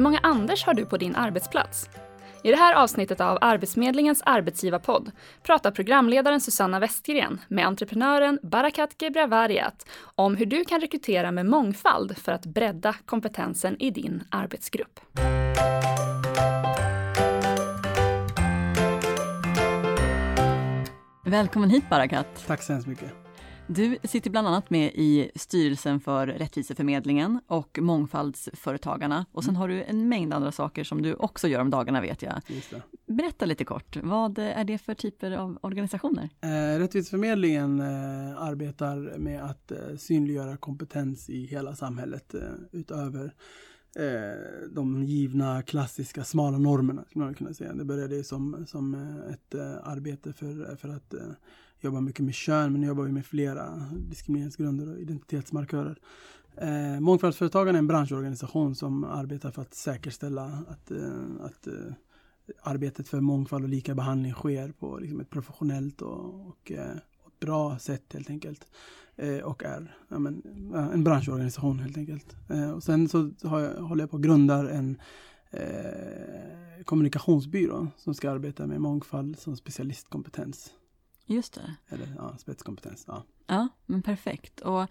Hur 0.00 0.04
många 0.04 0.18
Anders 0.22 0.64
har 0.64 0.74
du 0.74 0.86
på 0.86 0.96
din 0.96 1.16
arbetsplats? 1.16 1.88
I 2.42 2.50
det 2.50 2.56
här 2.56 2.74
avsnittet 2.74 3.20
av 3.20 3.38
Arbetsförmedlingens 3.40 4.22
arbetsgivarpodd 4.26 5.10
pratar 5.42 5.70
programledaren 5.70 6.40
Susanna 6.40 6.78
Westgren 6.78 7.40
med 7.48 7.66
entreprenören 7.66 8.38
Barakat 8.42 8.94
Gebravariat 8.98 9.86
om 10.14 10.36
hur 10.36 10.46
du 10.46 10.64
kan 10.64 10.80
rekrytera 10.80 11.30
med 11.30 11.46
mångfald 11.46 12.18
för 12.18 12.32
att 12.32 12.46
bredda 12.46 12.94
kompetensen 13.06 13.76
i 13.82 13.90
din 13.90 14.22
arbetsgrupp. 14.30 15.00
Välkommen 21.24 21.70
hit 21.70 21.84
Barakat. 21.90 22.44
Tack 22.46 22.62
så 22.62 22.72
hemskt 22.72 22.88
mycket. 22.88 23.29
Du 23.74 23.98
sitter 24.04 24.30
bland 24.30 24.48
annat 24.48 24.70
med 24.70 24.92
i 24.94 25.30
styrelsen 25.34 26.00
för 26.00 26.26
Rättviseförmedlingen 26.26 27.40
och 27.46 27.78
Mångfaldsföretagarna 27.82 29.26
och 29.32 29.44
sen 29.44 29.50
mm. 29.50 29.60
har 29.60 29.68
du 29.68 29.82
en 29.82 30.08
mängd 30.08 30.34
andra 30.34 30.52
saker 30.52 30.84
som 30.84 31.02
du 31.02 31.14
också 31.14 31.48
gör 31.48 31.60
om 31.60 31.70
dagarna 31.70 32.00
vet 32.00 32.22
jag. 32.22 32.40
Berätta 33.06 33.44
lite 33.44 33.64
kort, 33.64 33.96
vad 34.02 34.38
är 34.38 34.64
det 34.64 34.78
för 34.78 34.94
typer 34.94 35.30
av 35.30 35.58
organisationer? 35.62 36.30
Eh, 36.40 36.78
Rättviseförmedlingen 36.78 37.80
eh, 37.80 38.42
arbetar 38.42 39.18
med 39.18 39.44
att 39.44 39.70
eh, 39.70 39.78
synliggöra 39.98 40.56
kompetens 40.56 41.30
i 41.30 41.46
hela 41.46 41.76
samhället 41.76 42.34
utöver 42.72 43.34
de 44.70 45.04
givna 45.04 45.62
klassiska 45.62 46.24
smala 46.24 46.58
normerna. 46.58 47.04
Skulle 47.08 47.24
man 47.24 47.34
kunna 47.34 47.54
säga. 47.54 47.72
Det 47.72 47.84
började 47.84 48.24
som, 48.24 48.66
som 48.68 48.94
ett 49.30 49.54
arbete 49.82 50.32
för, 50.32 50.76
för 50.76 50.88
att 50.88 51.14
jobbar 51.80 52.00
mycket 52.00 52.24
med 52.24 52.34
kön 52.34 52.72
men 52.72 52.80
nu 52.80 52.86
jobbar 52.86 53.04
vi 53.04 53.12
med 53.12 53.26
flera 53.26 53.88
diskrimineringsgrunder 54.08 54.92
och 54.92 55.00
identitetsmarkörer. 55.00 55.98
Eh, 56.56 57.00
Mångfaldsföretagarna 57.00 57.78
är 57.78 57.80
en 57.80 57.86
branschorganisation 57.86 58.74
som 58.74 59.04
arbetar 59.04 59.50
för 59.50 59.62
att 59.62 59.74
säkerställa 59.74 60.44
att, 60.68 60.90
eh, 60.90 61.44
att 61.44 61.66
eh, 61.66 61.92
arbetet 62.62 63.08
för 63.08 63.20
mångfald 63.20 63.64
och 63.64 63.70
lika 63.70 63.94
behandling 63.94 64.32
sker 64.32 64.72
på 64.72 64.98
liksom, 64.98 65.20
ett 65.20 65.30
professionellt 65.30 66.02
och, 66.02 66.46
och, 66.48 66.72
eh, 66.72 66.96
och 67.24 67.32
bra 67.40 67.78
sätt 67.78 68.12
helt 68.12 68.30
enkelt. 68.30 68.66
Eh, 69.16 69.38
och 69.38 69.64
är 69.64 69.96
ja, 70.08 70.18
men, 70.18 70.42
en 70.92 71.04
branschorganisation 71.04 71.78
helt 71.78 71.96
enkelt. 71.96 72.36
Eh, 72.48 72.70
och 72.70 72.82
sen 72.82 73.08
så 73.08 73.30
jag, 73.42 73.74
håller 73.74 74.02
jag 74.02 74.10
på 74.10 74.16
att 74.16 74.22
grunda 74.22 74.70
en 74.70 74.98
eh, 75.50 76.84
kommunikationsbyrå 76.84 77.88
som 77.96 78.14
ska 78.14 78.30
arbeta 78.30 78.66
med 78.66 78.80
mångfald 78.80 79.38
som 79.38 79.56
specialistkompetens. 79.56 80.74
Just 81.30 81.54
det. 81.54 81.74
Eller 81.88 82.14
ja, 82.16 82.36
spetskompetens. 82.38 83.04
Ja. 83.06 83.22
ja, 83.46 83.68
men 83.86 84.02
perfekt. 84.02 84.60
Och 84.60 84.86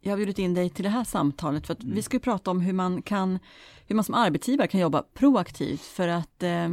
jag 0.00 0.12
har 0.12 0.16
bjudit 0.16 0.38
in 0.38 0.54
dig 0.54 0.70
till 0.70 0.84
det 0.84 0.90
här 0.90 1.04
samtalet 1.04 1.66
för 1.66 1.72
att 1.74 1.82
mm. 1.82 1.94
vi 1.94 2.02
ska 2.02 2.18
prata 2.18 2.50
om 2.50 2.60
hur 2.60 2.72
man 2.72 3.02
kan, 3.02 3.38
hur 3.86 3.94
man 3.96 4.04
som 4.04 4.14
arbetsgivare 4.14 4.68
kan 4.68 4.80
jobba 4.80 5.02
proaktivt 5.14 5.80
för 5.80 6.08
att 6.08 6.42
eh, 6.42 6.68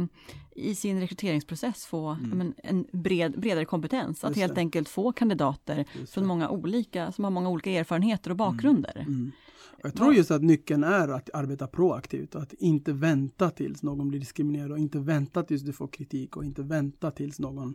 i 0.54 0.74
sin 0.74 1.00
rekryteringsprocess 1.00 1.86
få 1.86 2.08
mm. 2.08 2.38
men, 2.38 2.54
en 2.56 2.86
bred, 2.92 3.40
bredare 3.40 3.64
kompetens. 3.64 4.24
Att 4.24 4.36
helt 4.36 4.58
enkelt 4.58 4.88
få 4.88 5.12
kandidater 5.12 5.84
från 6.10 6.26
många 6.26 6.50
olika, 6.50 7.12
som 7.12 7.24
har 7.24 7.30
många 7.30 7.48
olika 7.48 7.70
erfarenheter 7.70 8.30
och 8.30 8.40
mm. 8.40 8.52
bakgrunder. 8.52 9.04
Mm. 9.06 9.32
Jag 9.82 9.94
tror 9.94 10.14
just 10.14 10.30
att 10.30 10.42
nyckeln 10.42 10.84
är 10.84 11.08
att 11.08 11.30
arbeta 11.34 11.66
proaktivt 11.66 12.34
och 12.34 12.42
att 12.42 12.52
inte 12.52 12.92
vänta 12.92 13.50
tills 13.50 13.82
någon 13.82 14.08
blir 14.08 14.20
diskriminerad 14.20 14.70
och 14.70 14.78
inte 14.78 14.98
vänta 14.98 15.42
tills 15.42 15.62
du 15.62 15.72
får 15.72 15.88
kritik 15.88 16.36
och 16.36 16.44
inte 16.44 16.62
vänta 16.62 17.10
tills 17.10 17.38
någon 17.38 17.74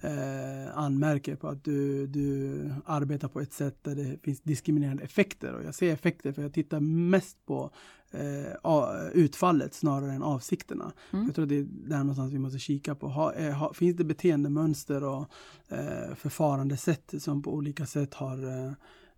eh, 0.00 0.78
anmärker 0.78 1.36
på 1.36 1.48
att 1.48 1.64
du, 1.64 2.06
du 2.06 2.70
arbetar 2.84 3.28
på 3.28 3.40
ett 3.40 3.52
sätt 3.52 3.78
där 3.82 3.94
det 3.94 4.18
finns 4.22 4.40
diskriminerande 4.40 5.02
effekter. 5.02 5.54
Och 5.54 5.64
jag 5.64 5.74
ser 5.74 5.92
effekter 5.92 6.32
för 6.32 6.42
jag 6.42 6.52
tittar 6.52 6.80
mest 6.80 7.46
på 7.46 7.70
eh, 8.10 9.08
utfallet 9.12 9.74
snarare 9.74 10.12
än 10.12 10.22
avsikterna. 10.22 10.92
Mm. 11.12 11.26
Jag 11.26 11.34
tror 11.34 11.46
det 11.46 11.58
är 11.58 11.66
där 11.70 11.98
någonstans 11.98 12.32
vi 12.32 12.38
måste 12.38 12.58
kika 12.58 12.94
på. 12.94 13.08
Ha, 13.08 13.32
eh, 13.32 13.52
ha, 13.52 13.74
finns 13.74 13.96
det 13.96 14.04
beteendemönster 14.04 15.04
och 15.04 15.28
eh, 15.68 16.14
förfarandesätt 16.16 17.14
som 17.18 17.42
på 17.42 17.54
olika 17.54 17.86
sätt 17.86 18.14
har 18.14 18.74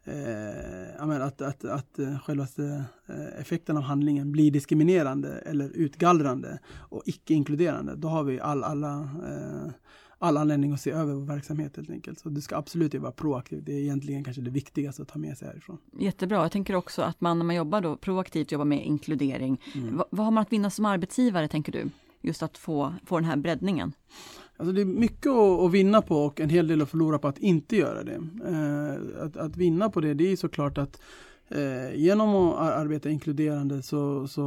eh, 0.06 1.22
att, 1.22 1.42
att, 1.42 1.64
att 1.64 1.98
eh, 1.98 2.18
själva 2.18 2.46
eh, 2.58 3.40
effekten 3.40 3.76
av 3.76 3.82
handlingen 3.82 4.32
blir 4.32 4.50
diskriminerande 4.50 5.28
eller 5.28 5.68
utgallrande 5.68 6.58
och 6.68 7.02
icke 7.04 7.34
inkluderande, 7.34 7.96
då 7.96 8.08
har 8.08 8.24
vi 8.24 8.40
all, 8.40 8.64
alla 8.64 9.00
eh, 9.00 9.72
all 10.18 10.36
anledning 10.36 10.72
att 10.72 10.80
se 10.80 10.90
över 10.90 11.14
vår 11.14 11.26
verksamhet 11.26 11.76
helt 11.76 11.90
enkelt. 11.90 12.18
Så 12.18 12.28
du 12.28 12.40
ska 12.40 12.56
absolut 12.56 12.94
vara 12.94 13.12
proaktiv. 13.12 13.64
Det 13.64 13.72
är 13.72 13.80
egentligen 13.80 14.24
kanske 14.24 14.42
det 14.42 14.50
viktigaste 14.50 15.02
att 15.02 15.08
ta 15.08 15.18
med 15.18 15.38
sig 15.38 15.48
härifrån. 15.48 15.78
Jättebra. 15.98 16.42
Jag 16.42 16.52
tänker 16.52 16.74
också 16.74 17.02
att 17.02 17.20
man 17.20 17.38
när 17.38 17.44
man 17.44 17.56
jobbar 17.56 17.80
då 17.80 17.96
proaktivt 17.96 18.52
jobbar 18.52 18.64
med 18.64 18.86
inkludering. 18.86 19.60
Mm. 19.74 19.96
Vad, 19.96 20.06
vad 20.10 20.26
har 20.26 20.30
man 20.30 20.42
att 20.42 20.52
vinna 20.52 20.70
som 20.70 20.84
arbetsgivare 20.84 21.48
tänker 21.48 21.72
du? 21.72 21.90
Just 22.20 22.42
att 22.42 22.58
få, 22.58 22.94
få 23.04 23.16
den 23.16 23.24
här 23.24 23.36
breddningen. 23.36 23.92
Alltså 24.56 24.72
det 24.72 24.80
är 24.80 24.84
mycket 24.84 25.32
att, 25.32 25.72
vinna 25.72 26.02
på 26.02 26.16
och 26.16 26.40
en 26.40 26.50
hel 26.50 26.66
del 26.66 26.82
att 26.82 26.90
förlora 26.90 27.18
på 27.18 27.28
att 27.28 27.38
inte 27.38 27.76
göra 27.76 28.02
det. 28.04 28.20
Eh, 28.48 29.24
att, 29.24 29.36
att, 29.36 29.56
vinna 29.56 29.90
på 29.90 30.00
det, 30.00 30.14
det 30.14 30.32
är 30.32 30.36
såklart 30.36 30.78
att 30.78 31.00
eh, 31.48 31.94
genom 31.94 32.34
att 32.34 32.72
arbeta 32.72 33.10
inkluderande 33.10 33.82
så, 33.82 34.28
så 34.28 34.44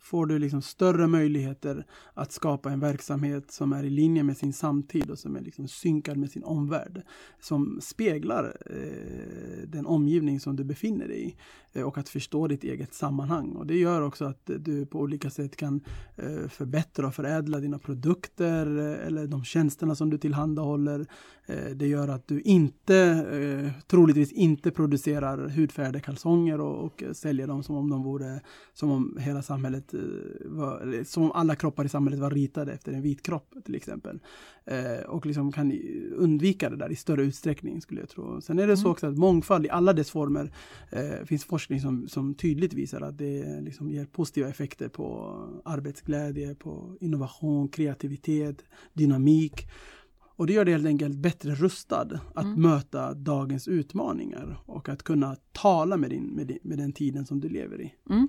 får 0.00 0.26
du 0.26 0.38
liksom 0.38 0.62
större 0.62 1.06
möjligheter 1.06 1.86
att 2.14 2.32
skapa 2.32 2.70
en 2.70 2.80
verksamhet 2.80 3.50
som 3.50 3.72
är 3.72 3.84
i 3.84 3.90
linje 3.90 4.22
med 4.22 4.36
sin 4.36 4.52
samtid 4.52 5.10
och 5.10 5.18
som 5.18 5.36
är 5.36 5.40
liksom 5.40 5.68
synkad 5.68 6.16
med 6.16 6.30
sin 6.30 6.44
omvärld. 6.44 7.02
Som 7.40 7.78
speglar 7.82 8.56
eh, 8.66 9.68
den 9.68 9.86
omgivning 9.86 10.40
som 10.40 10.56
du 10.56 10.64
befinner 10.64 11.08
dig 11.08 11.28
i 11.28 11.36
eh, 11.72 11.82
och 11.82 11.98
att 11.98 12.08
förstå 12.08 12.46
ditt 12.46 12.64
eget 12.64 12.94
sammanhang. 12.94 13.52
Och 13.52 13.66
det 13.66 13.76
gör 13.76 14.02
också 14.02 14.24
att 14.24 14.50
du 14.58 14.86
på 14.86 15.00
olika 15.00 15.30
sätt 15.30 15.56
kan 15.56 15.80
eh, 16.16 16.48
förbättra 16.48 17.06
och 17.06 17.14
förädla 17.14 17.58
dina 17.60 17.78
produkter 17.78 18.78
eh, 18.78 19.06
eller 19.06 19.26
de 19.26 19.44
tjänsterna 19.44 19.94
som 19.94 20.10
du 20.10 20.18
tillhandahåller. 20.18 21.06
Eh, 21.46 21.70
det 21.74 21.86
gör 21.86 22.08
att 22.08 22.28
du 22.28 22.40
inte, 22.40 22.96
eh, 22.96 23.82
troligtvis 23.86 24.32
inte 24.32 24.70
producerar 24.70 25.48
hudfärgade 25.48 26.00
kalsonger 26.00 26.60
och, 26.60 26.84
och 26.84 27.02
säljer 27.12 27.46
dem 27.46 27.62
som 27.62 27.76
om 27.76 27.90
de 27.90 28.02
vore, 28.02 28.40
som 28.74 28.90
om 28.90 29.15
hela 29.18 29.42
samhället 29.42 29.94
eh, 29.94 30.00
var, 30.44 31.04
som 31.04 31.22
om 31.22 31.32
alla 31.32 31.56
kroppar 31.56 31.84
i 31.84 31.88
samhället 31.88 32.20
var 32.20 32.30
ritade 32.30 32.72
efter 32.72 32.92
en 32.92 33.02
vit 33.02 33.22
kropp 33.22 33.54
till 33.64 33.74
exempel. 33.74 34.20
Eh, 34.64 35.06
och 35.06 35.26
liksom 35.26 35.52
kan 35.52 35.72
undvika 36.16 36.70
det 36.70 36.76
där 36.76 36.92
i 36.92 36.96
större 36.96 37.22
utsträckning 37.22 37.80
skulle 37.80 38.00
jag 38.00 38.08
tro. 38.08 38.40
Sen 38.40 38.58
är 38.58 38.66
det 38.66 38.72
mm. 38.72 38.76
så 38.76 38.90
också 38.90 39.06
att 39.06 39.18
mångfald 39.18 39.66
i 39.66 39.70
alla 39.70 39.92
dess 39.92 40.10
former 40.10 40.52
eh, 40.90 41.24
finns 41.24 41.44
forskning 41.44 41.80
som, 41.80 42.08
som 42.08 42.34
tydligt 42.34 42.72
visar 42.72 43.00
att 43.00 43.18
det 43.18 43.60
liksom 43.60 43.90
ger 43.90 44.04
positiva 44.04 44.48
effekter 44.48 44.88
på 44.88 45.38
arbetsglädje, 45.64 46.54
på 46.54 46.96
innovation, 47.00 47.68
kreativitet, 47.68 48.64
dynamik. 48.92 49.66
Och 50.36 50.46
det 50.46 50.52
gör 50.52 50.64
det 50.64 50.72
helt 50.72 50.86
enkelt 50.86 51.16
bättre 51.16 51.54
rustad 51.54 52.20
att 52.34 52.44
mm. 52.44 52.62
möta 52.62 53.14
dagens 53.14 53.68
utmaningar 53.68 54.58
och 54.66 54.88
att 54.88 55.02
kunna 55.02 55.36
tala 55.52 55.96
med, 55.96 56.10
din, 56.10 56.24
med, 56.24 56.46
din, 56.46 56.58
med 56.62 56.78
den 56.78 56.92
tiden 56.92 57.26
som 57.26 57.40
du 57.40 57.48
lever 57.48 57.80
i. 57.80 57.94
Mm 58.10 58.28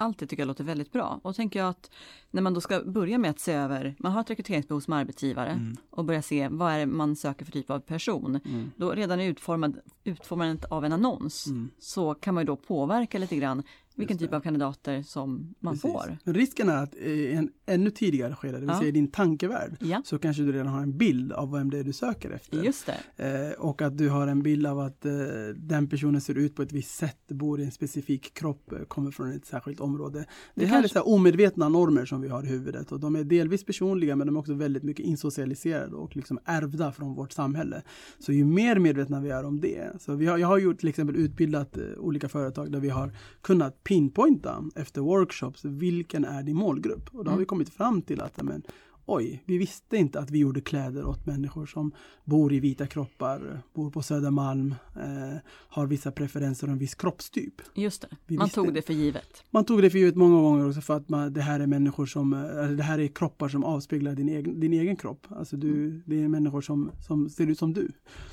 allt 0.00 0.18
det 0.18 0.26
tycker 0.26 0.42
jag 0.42 0.48
låter 0.48 0.64
väldigt 0.64 0.92
bra. 0.92 1.20
Och 1.22 1.36
tänker 1.36 1.58
jag 1.58 1.68
att 1.68 1.90
när 2.30 2.42
man 2.42 2.54
då 2.54 2.60
ska 2.60 2.80
börja 2.80 3.18
med 3.18 3.30
att 3.30 3.40
se 3.40 3.52
över, 3.52 3.94
man 3.98 4.12
har 4.12 4.20
ett 4.20 4.30
rekryteringsbehov 4.30 4.80
som 4.80 4.92
arbetsgivare 4.92 5.50
mm. 5.50 5.76
och 5.90 6.04
börja 6.04 6.22
se 6.22 6.48
vad 6.48 6.72
är 6.72 6.78
det 6.78 6.86
man 6.86 7.16
söker 7.16 7.44
för 7.44 7.52
typ 7.52 7.70
av 7.70 7.80
person. 7.80 8.40
Mm. 8.44 8.70
Då 8.76 8.90
redan 8.90 9.20
i 9.20 9.26
utformad, 9.26 9.78
utformandet 10.04 10.64
av 10.64 10.84
en 10.84 10.92
annons 10.92 11.46
mm. 11.46 11.70
så 11.78 12.14
kan 12.14 12.34
man 12.34 12.42
ju 12.42 12.46
då 12.46 12.56
påverka 12.56 13.18
lite 13.18 13.36
grann 13.36 13.62
vilken 14.00 14.18
typ 14.18 14.32
av 14.32 14.40
kandidater 14.40 15.02
som 15.02 15.54
man 15.60 15.74
Precis. 15.74 15.92
får. 15.92 16.18
Risken 16.24 16.68
är 16.68 16.82
att 16.82 16.94
i 16.94 17.32
en 17.32 17.50
ännu 17.66 17.90
tidigare 17.90 18.34
skede, 18.34 18.52
det 18.52 18.60
vill 18.60 18.68
ja. 18.68 18.78
säga 18.78 18.88
i 18.88 18.92
din 18.92 19.10
tankevärld, 19.10 19.76
ja. 19.80 20.02
så 20.04 20.18
kanske 20.18 20.42
du 20.42 20.52
redan 20.52 20.66
har 20.66 20.82
en 20.82 20.98
bild 20.98 21.32
av 21.32 21.52
vem 21.52 21.70
det 21.70 21.78
är 21.78 21.84
du 21.84 21.92
söker 21.92 22.30
efter. 22.30 22.62
Just 22.62 22.90
det. 23.16 23.50
Eh, 23.50 23.60
och 23.60 23.82
att 23.82 23.98
du 23.98 24.08
har 24.08 24.26
en 24.26 24.42
bild 24.42 24.66
av 24.66 24.78
att 24.78 25.04
eh, 25.04 25.12
den 25.56 25.88
personen 25.88 26.20
ser 26.20 26.38
ut 26.38 26.54
på 26.54 26.62
ett 26.62 26.72
visst 26.72 26.94
sätt, 26.94 27.28
bor 27.28 27.60
i 27.60 27.64
en 27.64 27.70
specifik 27.70 28.34
kropp, 28.34 28.72
eh, 28.72 28.78
kommer 28.78 29.10
från 29.10 29.32
ett 29.32 29.46
särskilt 29.46 29.80
område. 29.80 30.18
Det, 30.18 30.26
det 30.54 30.66
här 30.66 30.80
kanske... 30.80 30.98
är 30.98 31.02
så 31.02 31.14
omedvetna 31.14 31.68
normer 31.68 32.04
som 32.04 32.20
vi 32.20 32.28
har 32.28 32.44
i 32.44 32.46
huvudet 32.46 32.92
och 32.92 33.00
de 33.00 33.16
är 33.16 33.24
delvis 33.24 33.64
personliga 33.64 34.16
men 34.16 34.26
de 34.26 34.36
är 34.36 34.40
också 34.40 34.54
väldigt 34.54 34.82
mycket 34.82 35.06
insocialiserade 35.06 35.96
och 35.96 36.16
liksom 36.16 36.38
ärvda 36.44 36.92
från 36.92 37.14
vårt 37.14 37.32
samhälle. 37.32 37.82
Så 38.18 38.32
ju 38.32 38.44
mer 38.44 38.78
medvetna 38.78 39.20
vi 39.20 39.30
är 39.30 39.44
om 39.44 39.60
det, 39.60 39.90
så 40.00 40.14
vi 40.14 40.26
har, 40.26 40.38
jag 40.38 40.48
har 40.48 40.58
gjort 40.58 40.78
till 40.78 40.88
exempel 40.88 41.16
utbildat 41.16 41.76
eh, 41.76 41.84
olika 41.98 42.28
företag 42.28 42.72
där 42.72 42.80
vi 42.80 42.88
har 42.88 43.12
kunnat 43.40 43.84
pinpointa 43.90 44.64
efter 44.74 45.00
workshops 45.00 45.64
vilken 45.64 46.24
är 46.24 46.42
din 46.42 46.56
målgrupp. 46.56 47.08
Och 47.12 47.24
då 47.24 47.30
har 47.30 47.36
vi 47.36 47.42
mm. 47.42 47.46
kommit 47.46 47.68
fram 47.68 48.02
till 48.02 48.20
att 48.20 48.42
men, 48.42 48.62
oj, 49.10 49.42
vi 49.46 49.58
visste 49.58 49.96
inte 49.96 50.20
att 50.20 50.30
vi 50.30 50.38
gjorde 50.38 50.60
kläder 50.60 51.04
åt 51.04 51.26
människor 51.26 51.66
som 51.66 51.92
bor 52.24 52.52
i 52.52 52.60
vita 52.60 52.86
kroppar, 52.86 53.62
bor 53.74 53.90
på 53.90 54.02
Södermalm, 54.02 54.74
eh, 54.96 55.38
har 55.68 55.86
vissa 55.86 56.12
preferenser 56.12 56.66
och 56.66 56.72
en 56.72 56.78
viss 56.78 56.94
kroppstyp. 56.94 57.54
Just 57.74 58.02
det, 58.02 58.08
Vi 58.26 58.36
man 58.36 58.50
tog 58.50 58.74
det 58.74 58.82
för 58.82 58.92
givet. 58.92 59.44
Man 59.50 59.64
tog 59.64 59.82
det 59.82 59.90
för 59.90 59.98
givet 59.98 60.16
många 60.16 60.40
gånger 60.40 60.68
också 60.68 60.80
för 60.80 60.96
att 60.96 61.08
man, 61.08 61.32
det 61.32 61.40
här 61.40 61.60
är 61.60 61.66
människor 61.66 62.06
som, 62.06 62.32
eh, 62.32 62.68
det 62.68 62.82
här 62.82 62.98
är 62.98 63.08
kroppar 63.08 63.48
som 63.48 63.64
avspeglar 63.64 64.14
din 64.14 64.28
egen, 64.28 64.60
din 64.60 64.72
egen 64.72 64.96
kropp. 64.96 65.26
Alltså 65.28 65.56
du, 65.56 66.02
det 66.06 66.22
är 66.22 66.28
människor 66.28 66.60
som, 66.60 66.90
som 67.06 67.28
ser 67.28 67.46
ut 67.46 67.58
som 67.58 67.72
du. 67.72 67.80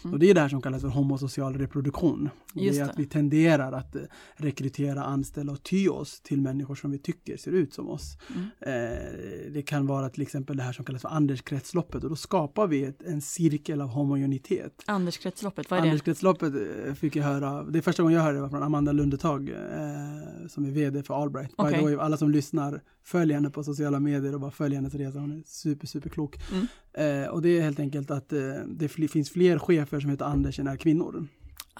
Mm. 0.04 0.14
Och 0.14 0.20
det 0.20 0.30
är 0.30 0.34
det 0.34 0.42
här 0.42 0.50
som 0.50 0.62
kallas 0.62 0.82
för 0.82 0.90
homosocial 0.90 1.58
reproduktion. 1.58 2.30
Just 2.54 2.80
det 2.80 2.86
är 2.86 2.90
att 2.90 3.00
vi 3.00 3.06
tenderar 3.06 3.72
att 3.72 3.96
eh, 3.96 4.02
rekrytera, 4.36 5.04
anställa 5.04 5.52
och 5.52 5.64
ty 5.64 5.90
oss 5.90 6.22
till 6.22 6.42
människor 6.42 6.76
som 6.76 6.92
vi 6.92 6.98
tycker 6.98 7.38
ser 7.38 7.52
ut 7.52 7.74
som 7.74 7.90
oss. 7.90 8.18
Mm. 8.36 8.48
Eh, 8.62 9.52
det 9.54 9.62
kan 9.62 9.88
vara 9.88 10.10
till 10.10 10.22
exempel 10.22 10.58
det 10.58 10.64
här 10.68 10.74
som 10.74 10.86
kallas 10.86 11.02
för 11.02 11.10
Anderskretsloppet 11.10 12.04
och 12.04 12.10
då 12.10 12.16
skapar 12.16 12.68
vi 12.68 12.84
ett, 12.84 13.04
en 13.04 13.22
cirkel 13.22 13.82
av 13.82 13.88
homogenitet. 13.88 14.84
Anderskretsloppet, 14.86 15.72
vad 15.72 15.80
är 15.80 15.84
det? 15.84 15.90
Anderskretsloppet 15.90 16.54
eh, 16.88 16.94
fick 16.94 17.16
jag 17.16 17.24
höra, 17.24 17.64
det 17.64 17.80
är 17.80 17.82
första 17.82 18.04
gången 18.04 18.16
jag 18.16 18.24
hörde 18.24 18.38
det 18.38 18.42
var 18.42 18.50
från 18.50 18.64
Amanda 18.64 18.92
Lundetag 18.92 19.50
eh, 19.50 20.48
som 20.48 20.66
är 20.66 20.72
VD 20.72 21.04
för 21.04 21.14
Okej. 21.56 21.74
the 21.74 21.82
way, 21.84 21.96
alla 21.96 22.18
som 22.18 22.32
lyssnar, 22.32 22.82
följ 23.04 23.34
henne 23.34 23.50
på 23.50 23.64
sociala 23.64 24.00
medier 24.00 24.34
och 24.34 24.40
bara 24.40 24.52
följ 24.52 24.76
hennes 24.76 24.94
resa, 24.94 25.20
hon 25.20 25.32
är 25.32 25.44
super, 25.46 25.88
super 25.88 26.10
klok. 26.10 26.40
Mm. 26.52 26.68
Eh, 26.94 27.30
och 27.30 27.42
det 27.42 27.50
är 27.50 27.62
helt 27.62 27.80
enkelt 27.80 28.12
att 28.12 28.34
eh, 28.34 28.40
det 28.68 28.88
finns 28.88 29.30
fler 29.30 29.60
chefer 29.60 30.00
som 30.00 30.10
heter 30.10 30.26
Anders 30.26 30.60
än 30.60 30.68
är 30.68 30.78
kvinnor. 30.78 31.28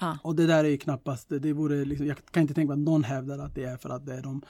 Ah, 0.00 0.16
Och 0.22 0.36
det 0.36 0.46
där 0.46 0.64
är 0.64 0.68
ju 0.68 0.78
knappast, 0.78 1.28
det 1.28 1.52
vore 1.52 1.84
liksom, 1.84 2.06
jag 2.06 2.16
kan 2.30 2.40
inte 2.40 2.54
tänka 2.54 2.74
mig 2.74 2.82
att 2.82 2.86
någon 2.86 3.04
hävdar 3.04 3.38
att 3.38 3.54
det 3.54 3.64
är 3.64 3.76
för 3.76 3.90
att 3.90 4.06
det 4.06 4.14
är 4.14 4.22
de 4.22 4.42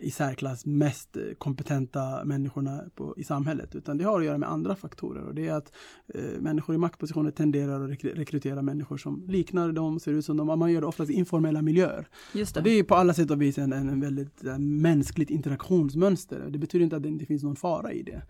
i 0.00 0.10
särklass 0.10 0.66
mest 0.66 1.16
eh, 1.16 1.22
kompetenta 1.38 2.24
människorna 2.24 2.84
på, 2.94 3.14
i 3.16 3.24
samhället. 3.24 3.74
Utan 3.74 3.98
det 3.98 4.04
har 4.04 4.20
att 4.20 4.26
göra 4.26 4.38
med 4.38 4.50
andra 4.50 4.76
faktorer. 4.76 5.22
Och 5.22 5.34
det 5.34 5.48
är 5.48 5.52
att 5.52 5.72
eh, 6.14 6.40
människor 6.40 6.74
i 6.74 6.78
maktpositioner 6.78 7.30
tenderar 7.30 7.84
att 7.84 7.90
rekry- 7.90 8.14
rekrytera 8.14 8.62
människor 8.62 8.96
som 8.96 9.24
liknar 9.28 9.72
dem, 9.72 10.00
ser 10.00 10.12
ut 10.12 10.24
som 10.24 10.36
dem. 10.36 10.58
Man 10.58 10.72
gör 10.72 10.80
det 10.80 10.86
oftast 10.86 11.10
i 11.10 11.14
informella 11.14 11.62
miljöer. 11.62 12.08
just 12.34 12.54
det. 12.54 12.60
det 12.60 12.70
är 12.70 12.82
på 12.82 12.94
alla 12.94 13.14
sätt 13.14 13.30
och 13.30 13.42
vis 13.42 13.58
en, 13.58 13.72
en, 13.72 13.88
en 13.88 14.00
väldigt 14.00 14.44
eh, 14.44 14.58
mänskligt 14.58 15.30
interaktionsmönster. 15.30 16.46
Det 16.50 16.58
betyder 16.58 16.84
inte 16.84 16.96
att 16.96 17.02
det 17.02 17.08
inte 17.08 17.26
finns 17.26 17.42
någon 17.42 17.56
fara 17.56 17.92
i 17.92 18.02
det. 18.02 18.22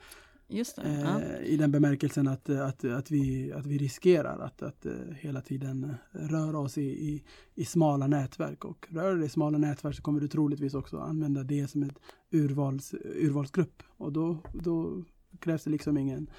Just 0.48 0.76
det. 0.76 0.82
Eh, 0.82 1.00
Ja. 1.00 1.38
I 1.38 1.56
den 1.56 1.70
bemärkelsen 1.70 2.28
att, 2.28 2.50
att, 2.50 2.84
att, 2.84 3.10
vi, 3.10 3.52
att 3.52 3.66
vi 3.66 3.78
riskerar 3.78 4.38
att, 4.38 4.62
att 4.62 4.86
eh, 4.86 4.92
hela 5.18 5.40
tiden 5.40 5.84
eh, 5.84 6.18
röra 6.18 6.58
oss 6.58 6.78
i, 6.78 6.82
i, 6.82 7.24
i 7.54 7.64
smala 7.64 8.06
nätverk. 8.06 8.64
Och 8.64 8.86
rör 8.90 9.12
du 9.12 9.18
dig 9.18 9.26
i 9.26 9.30
smala 9.30 9.58
nätverk 9.58 9.96
så 9.96 10.02
kommer 10.02 10.20
du 10.20 10.28
troligtvis 10.28 10.74
också 10.74 10.98
använda 10.98 11.42
det 11.42 11.68
som 11.68 11.82
ett 11.82 11.98
urvals, 12.30 12.94
urvalsgrupp. 13.04 13.82
Och 13.96 14.12
då, 14.12 14.38
då 14.52 15.04
krävs 15.38 15.64
det 15.64 15.70
liksom 15.70 15.98
ingen 15.98 16.30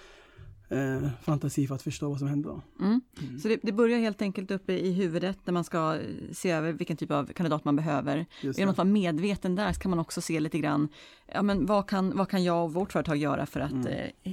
eh, 0.69 1.09
fantasi 1.21 1.67
för 1.67 1.75
att 1.75 1.81
förstå 1.81 2.09
vad 2.09 2.19
som 2.19 2.27
händer 2.27 2.49
då. 2.49 2.61
Mm. 2.85 3.01
Mm. 3.21 3.39
Så 3.39 3.47
det, 3.47 3.59
det 3.63 3.71
börjar 3.71 3.99
helt 3.99 4.21
enkelt 4.21 4.51
uppe 4.51 4.73
i 4.73 4.91
huvudet 4.91 5.37
när 5.45 5.53
man 5.53 5.63
ska 5.63 5.95
eh, 5.95 6.01
se 6.33 6.51
över 6.51 6.71
vilken 6.73 6.97
typ 6.97 7.11
av 7.11 7.25
kandidat 7.25 7.65
man 7.65 7.75
behöver. 7.75 8.25
Genom 8.41 8.69
att 8.71 8.77
vara 8.77 8.85
medveten 8.87 9.55
där 9.55 9.73
så 9.73 9.79
kan 9.79 9.89
man 9.89 9.99
också 9.99 10.21
se 10.21 10.39
lite 10.39 10.59
grann, 10.59 10.87
ja 11.33 11.41
men 11.41 11.65
vad 11.65 11.87
kan, 11.89 12.17
vad 12.17 12.29
kan 12.29 12.43
jag 12.43 12.63
och 12.65 12.73
vårt 12.73 12.91
företag 12.91 13.17
göra 13.17 13.45
för 13.45 13.59
att 13.59 13.71
Mm. 13.71 13.87
eh, 14.23 14.31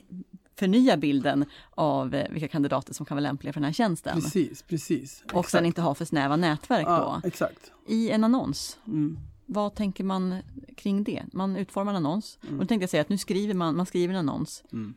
förnya 0.58 0.96
bilden 0.96 1.44
av 1.70 2.14
eh, 2.14 2.30
vilka 2.32 2.48
kandidater 2.48 2.94
som 2.94 3.06
kan 3.06 3.14
vara 3.16 3.22
lämpliga 3.22 3.52
för 3.52 3.60
den 3.60 3.64
här 3.66 3.72
tjänsten. 3.72 4.20
Precis, 4.20 4.62
precis. 4.62 5.22
Och 5.26 5.30
sen 5.32 5.40
Exakt. 5.40 5.66
inte 5.66 5.82
ha 5.82 5.94
för 5.94 6.04
snäva 6.04 6.36
nätverk 6.36 6.86
Ja, 6.86 7.20
då. 7.22 7.28
exakt. 7.28 7.72
I 7.86 8.10
en 8.10 8.24
annons, 8.24 8.78
Mm. 8.86 9.18
vad 9.46 9.74
tänker 9.74 10.04
man 10.04 10.34
kring 10.76 11.04
det? 11.04 11.22
Man 11.32 11.56
utformar 11.56 11.92
en 11.92 11.96
annons. 11.96 12.38
Mm. 12.42 12.54
Och 12.54 12.60
då 12.64 12.68
tänkte 12.68 12.82
jag 12.82 12.90
säga 12.90 13.00
att 13.00 13.08
nu 13.08 13.18
skriver 13.18 13.54
man, 13.54 13.76
man 13.76 13.86
skriver 13.86 14.14
en 14.14 14.20
annons. 14.28 14.64
Mm. 14.72 14.94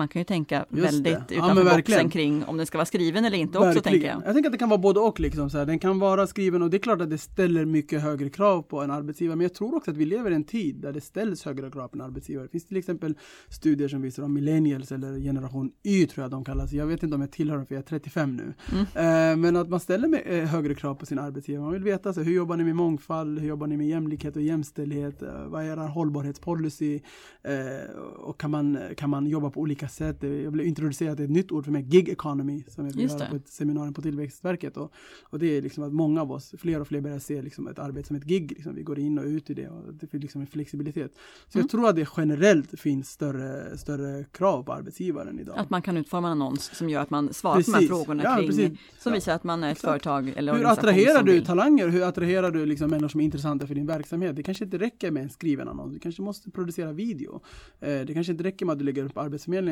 Man 0.00 0.08
kan 0.08 0.20
ju 0.20 0.24
tänka 0.24 0.66
Just 0.70 0.86
väldigt 0.86 1.28
det. 1.28 1.34
Ja, 1.34 1.38
utanför 1.38 1.54
men 1.54 1.64
boxen 1.64 1.76
verkligen. 1.76 2.10
kring 2.10 2.44
om 2.44 2.56
den 2.56 2.66
ska 2.66 2.78
vara 2.78 2.86
skriven 2.86 3.24
eller 3.24 3.38
inte 3.38 3.58
också 3.58 3.80
tänker 3.80 4.08
jag. 4.08 4.22
Jag 4.26 4.34
tänker 4.34 4.48
att 4.48 4.52
det 4.52 4.58
kan 4.58 4.68
vara 4.68 4.78
både 4.78 5.00
och. 5.00 5.20
Liksom, 5.20 5.50
så 5.50 5.58
här. 5.58 5.66
Den 5.66 5.78
kan 5.78 5.98
vara 5.98 6.26
skriven 6.26 6.62
och 6.62 6.70
det 6.70 6.76
är 6.76 6.78
klart 6.78 7.00
att 7.00 7.10
det 7.10 7.18
ställer 7.18 7.64
mycket 7.64 8.02
högre 8.02 8.30
krav 8.30 8.62
på 8.62 8.80
en 8.80 8.90
arbetsgivare. 8.90 9.36
Men 9.36 9.42
jag 9.42 9.54
tror 9.54 9.74
också 9.74 9.90
att 9.90 9.96
vi 9.96 10.04
lever 10.04 10.30
i 10.30 10.34
en 10.34 10.44
tid 10.44 10.76
där 10.76 10.92
det 10.92 11.00
ställs 11.00 11.44
högre 11.44 11.70
krav 11.70 11.88
på 11.88 11.96
en 11.96 12.00
arbetsgivare. 12.00 12.44
Det 12.46 12.50
finns 12.50 12.66
till 12.66 12.76
exempel 12.76 13.14
studier 13.48 13.88
som 13.88 14.02
visar 14.02 14.22
om 14.22 14.34
millennials 14.34 14.92
eller 14.92 15.20
generation 15.20 15.72
Y 15.82 16.06
tror 16.06 16.24
jag 16.24 16.30
de 16.30 16.44
kallas. 16.44 16.72
Jag 16.72 16.86
vet 16.86 17.02
inte 17.02 17.14
om 17.14 17.20
jag 17.20 17.32
tillhör 17.32 17.56
dem 17.56 17.66
för 17.66 17.74
jag 17.74 17.82
är 17.82 17.86
35 17.86 18.36
nu. 18.36 18.54
Mm. 18.72 18.82
Eh, 18.84 19.36
men 19.36 19.56
att 19.56 19.68
man 19.68 19.80
ställer 19.80 20.32
eh, 20.32 20.44
högre 20.44 20.74
krav 20.74 20.94
på 20.94 21.06
sin 21.06 21.18
arbetsgivare. 21.18 21.62
Man 21.62 21.72
vill 21.72 21.84
veta 21.84 22.12
så, 22.12 22.20
hur 22.20 22.34
jobbar 22.34 22.56
ni 22.56 22.64
med 22.64 22.76
mångfald? 22.76 23.38
Hur 23.38 23.48
jobbar 23.48 23.66
ni 23.66 23.76
med 23.76 23.88
jämlikhet 23.88 24.36
och 24.36 24.42
jämställdhet? 24.42 25.22
Eh, 25.22 25.44
vad 25.46 25.64
är 25.64 25.72
er 25.72 25.88
hållbarhetspolicy? 25.88 27.00
Eh, 27.42 27.90
och 28.16 28.40
kan 28.40 28.50
man, 28.50 28.78
kan 28.96 29.10
man 29.10 29.26
jobba 29.26 29.50
på 29.50 29.60
olika 29.60 29.88
Eh, 30.00 30.28
Jag 30.30 30.52
blev 30.52 30.66
introducerad 30.66 31.16
till 31.16 31.24
ett 31.24 31.30
nytt 31.30 31.52
ord 31.52 31.64
för 31.64 31.72
mig, 31.72 31.82
gig 31.82 32.08
economy, 32.08 32.64
som 32.68 32.84
jag 32.84 32.94
fick 32.94 33.10
höra 33.10 33.26
på 33.30 33.36
ett 33.36 33.48
seminarium 33.48 33.94
på 33.94 34.02
Tillväxtverket. 34.02 34.76
Och, 34.76 34.92
och 35.22 35.38
det 35.38 35.46
är 35.56 35.62
liksom 35.62 35.84
att 35.84 35.92
många 35.92 36.22
av 36.22 36.32
oss, 36.32 36.54
fler 36.58 36.80
och 36.80 36.88
fler 36.88 37.00
börjar 37.00 37.18
se 37.18 37.42
liksom 37.42 37.66
ett 37.68 37.78
arbete 37.78 38.06
som 38.08 38.16
ett 38.16 38.24
gig. 38.24 38.52
Liksom. 38.52 38.74
Vi 38.74 38.82
går 38.82 38.98
in 38.98 39.18
och 39.18 39.24
ut 39.24 39.50
i 39.50 39.54
det 39.54 39.68
och 39.68 39.94
det 39.94 40.06
finns 40.06 40.22
liksom 40.22 40.40
en 40.40 40.46
flexibilitet. 40.46 41.12
Så 41.48 41.58
Mm. 41.58 41.64
jag 41.64 41.70
tror 41.70 41.88
att 41.88 41.96
det 41.96 42.08
generellt 42.16 42.80
finns 42.80 43.10
större, 43.10 43.78
större 43.78 44.24
krav 44.32 44.62
på 44.62 44.72
arbetsgivaren 44.72 45.38
idag. 45.40 45.58
Att 45.58 45.70
man 45.70 45.82
kan 45.82 45.96
utforma 45.96 46.26
en 46.28 46.32
annons 46.32 46.70
som 46.76 46.88
gör 46.90 47.00
att 47.00 47.10
man 47.10 47.32
svarar 47.32 47.54
på 47.54 47.60
de 47.60 47.72
här 47.72 47.78
Precis. 47.80 47.88
frågorna 47.88 48.22
Ja, 48.24 48.36
kring, 48.36 48.46
precis. 48.48 48.78
som 48.98 49.12
visar 49.12 49.34
att 49.34 49.44
man 49.44 49.64
är 49.64 49.68
ett 49.68 49.72
Exakt. 49.76 49.90
företag 49.90 50.28
eller 50.36 50.54
Hur 50.54 50.66
attraherar 50.66 51.22
du 51.22 51.32
vill. 51.32 51.46
talanger? 51.46 51.88
Hur 51.88 52.02
attraherar 52.02 52.50
du 52.50 52.66
liksom 52.66 52.90
människor 52.90 53.08
som 53.08 53.20
är 53.20 53.24
intressanta 53.24 53.66
för 53.66 53.74
din 53.74 53.86
verksamhet? 53.86 54.36
Det 54.36 54.42
kanske 54.42 54.64
inte 54.64 54.78
räcker 54.78 55.10
med 55.10 55.22
en 55.22 55.30
skriven 55.30 55.68
annons. 55.68 55.92
Du 55.92 55.98
kanske 55.98 56.22
måste 56.22 56.50
producera 56.50 56.92
video. 56.92 57.40
Eh, 57.80 58.00
det 58.00 58.14
kanske 58.14 58.32
inte 58.32 58.44
räcker 58.44 58.66
med 58.66 58.72
att 58.72 58.78
du 58.78 58.84
lägger 58.84 59.04
upp 59.04 59.14
på 59.14 59.20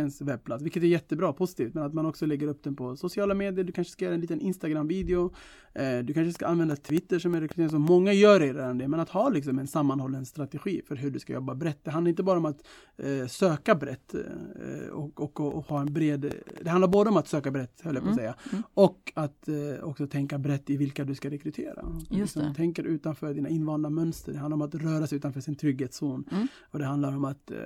Arbetsförmedlingens 0.08 0.20
webbplats, 0.20 0.62
vilket 0.62 0.82
är 0.82 0.86
jättebra, 0.86 1.32
positivt, 1.32 1.74
men 1.74 1.84
att 1.84 1.94
man 1.94 2.06
också 2.06 2.26
lägger 2.26 2.48
upp 2.48 2.62
den 2.62 2.76
på 2.76 2.96
sociala 2.96 3.34
medier. 3.34 3.64
Du 3.64 3.72
kanske 3.72 3.92
ska 3.92 4.04
göra 4.04 4.14
en 4.14 4.20
liten 4.20 4.40
Instagram-video. 4.40 5.32
Eh, 5.74 5.98
du 6.04 6.14
kanske 6.14 6.32
ska 6.32 6.46
använda 6.46 6.76
Twitter 6.76 7.18
som 7.18 7.34
är 7.34 7.40
rekrytering, 7.40 7.68
som 7.70 7.82
många 7.82 8.12
gör 8.12 8.40
redan 8.40 8.78
det, 8.78 8.88
men 8.88 9.00
att 9.00 9.08
ha 9.08 9.28
liksom 9.28 9.58
en 9.58 9.66
sammanhållen 9.66 10.26
strategi 10.26 10.82
för 10.86 10.96
hur 10.96 11.10
du 11.10 11.18
ska 11.18 11.32
jobba 11.32 11.54
brett. 11.54 11.84
Det 11.84 11.90
handlar 11.90 12.08
inte 12.08 12.22
bara 12.22 12.38
om 12.38 12.44
att 12.44 12.66
eh, 12.96 13.26
söka 13.26 13.74
brett 13.74 14.14
eh, 14.14 14.88
och, 14.92 15.20
och, 15.20 15.40
och, 15.40 15.54
och 15.54 15.64
ha 15.64 15.80
en 15.80 15.92
bred... 15.92 16.34
Det 16.62 16.70
handlar 16.70 16.88
både 16.88 17.10
om 17.10 17.16
att 17.16 17.28
söka 17.28 17.50
brett, 17.50 17.80
höll 17.80 17.94
jag 17.94 18.04
på 18.04 18.10
att 18.10 18.18
Mm, 18.18 18.18
säga, 18.18 18.34
mm. 18.52 18.62
och 18.74 19.12
att 19.14 19.48
eh, 19.48 19.84
också 19.84 20.06
tänka 20.06 20.38
brett 20.38 20.70
i 20.70 20.76
vilka 20.76 21.04
du 21.04 21.14
ska 21.14 21.30
rekrytera. 21.30 21.84
Just 22.10 22.34
det. 22.34 22.54
Tänker 22.56 22.84
utanför 22.84 23.34
dina 23.34 23.48
invanda 23.48 23.90
mönster. 23.90 24.32
Det 24.32 24.38
handlar 24.38 24.54
om 24.56 24.62
att 24.62 24.74
röra 24.74 25.06
sig 25.06 25.16
utanför 25.18 25.40
sin 25.40 25.54
trygghetszon. 25.54 26.24
Mm. 26.30 26.46
Och 26.70 26.78
det 26.78 26.84
handlar 26.84 27.16
om 27.16 27.24
att 27.24 27.50
eh, 27.50 27.56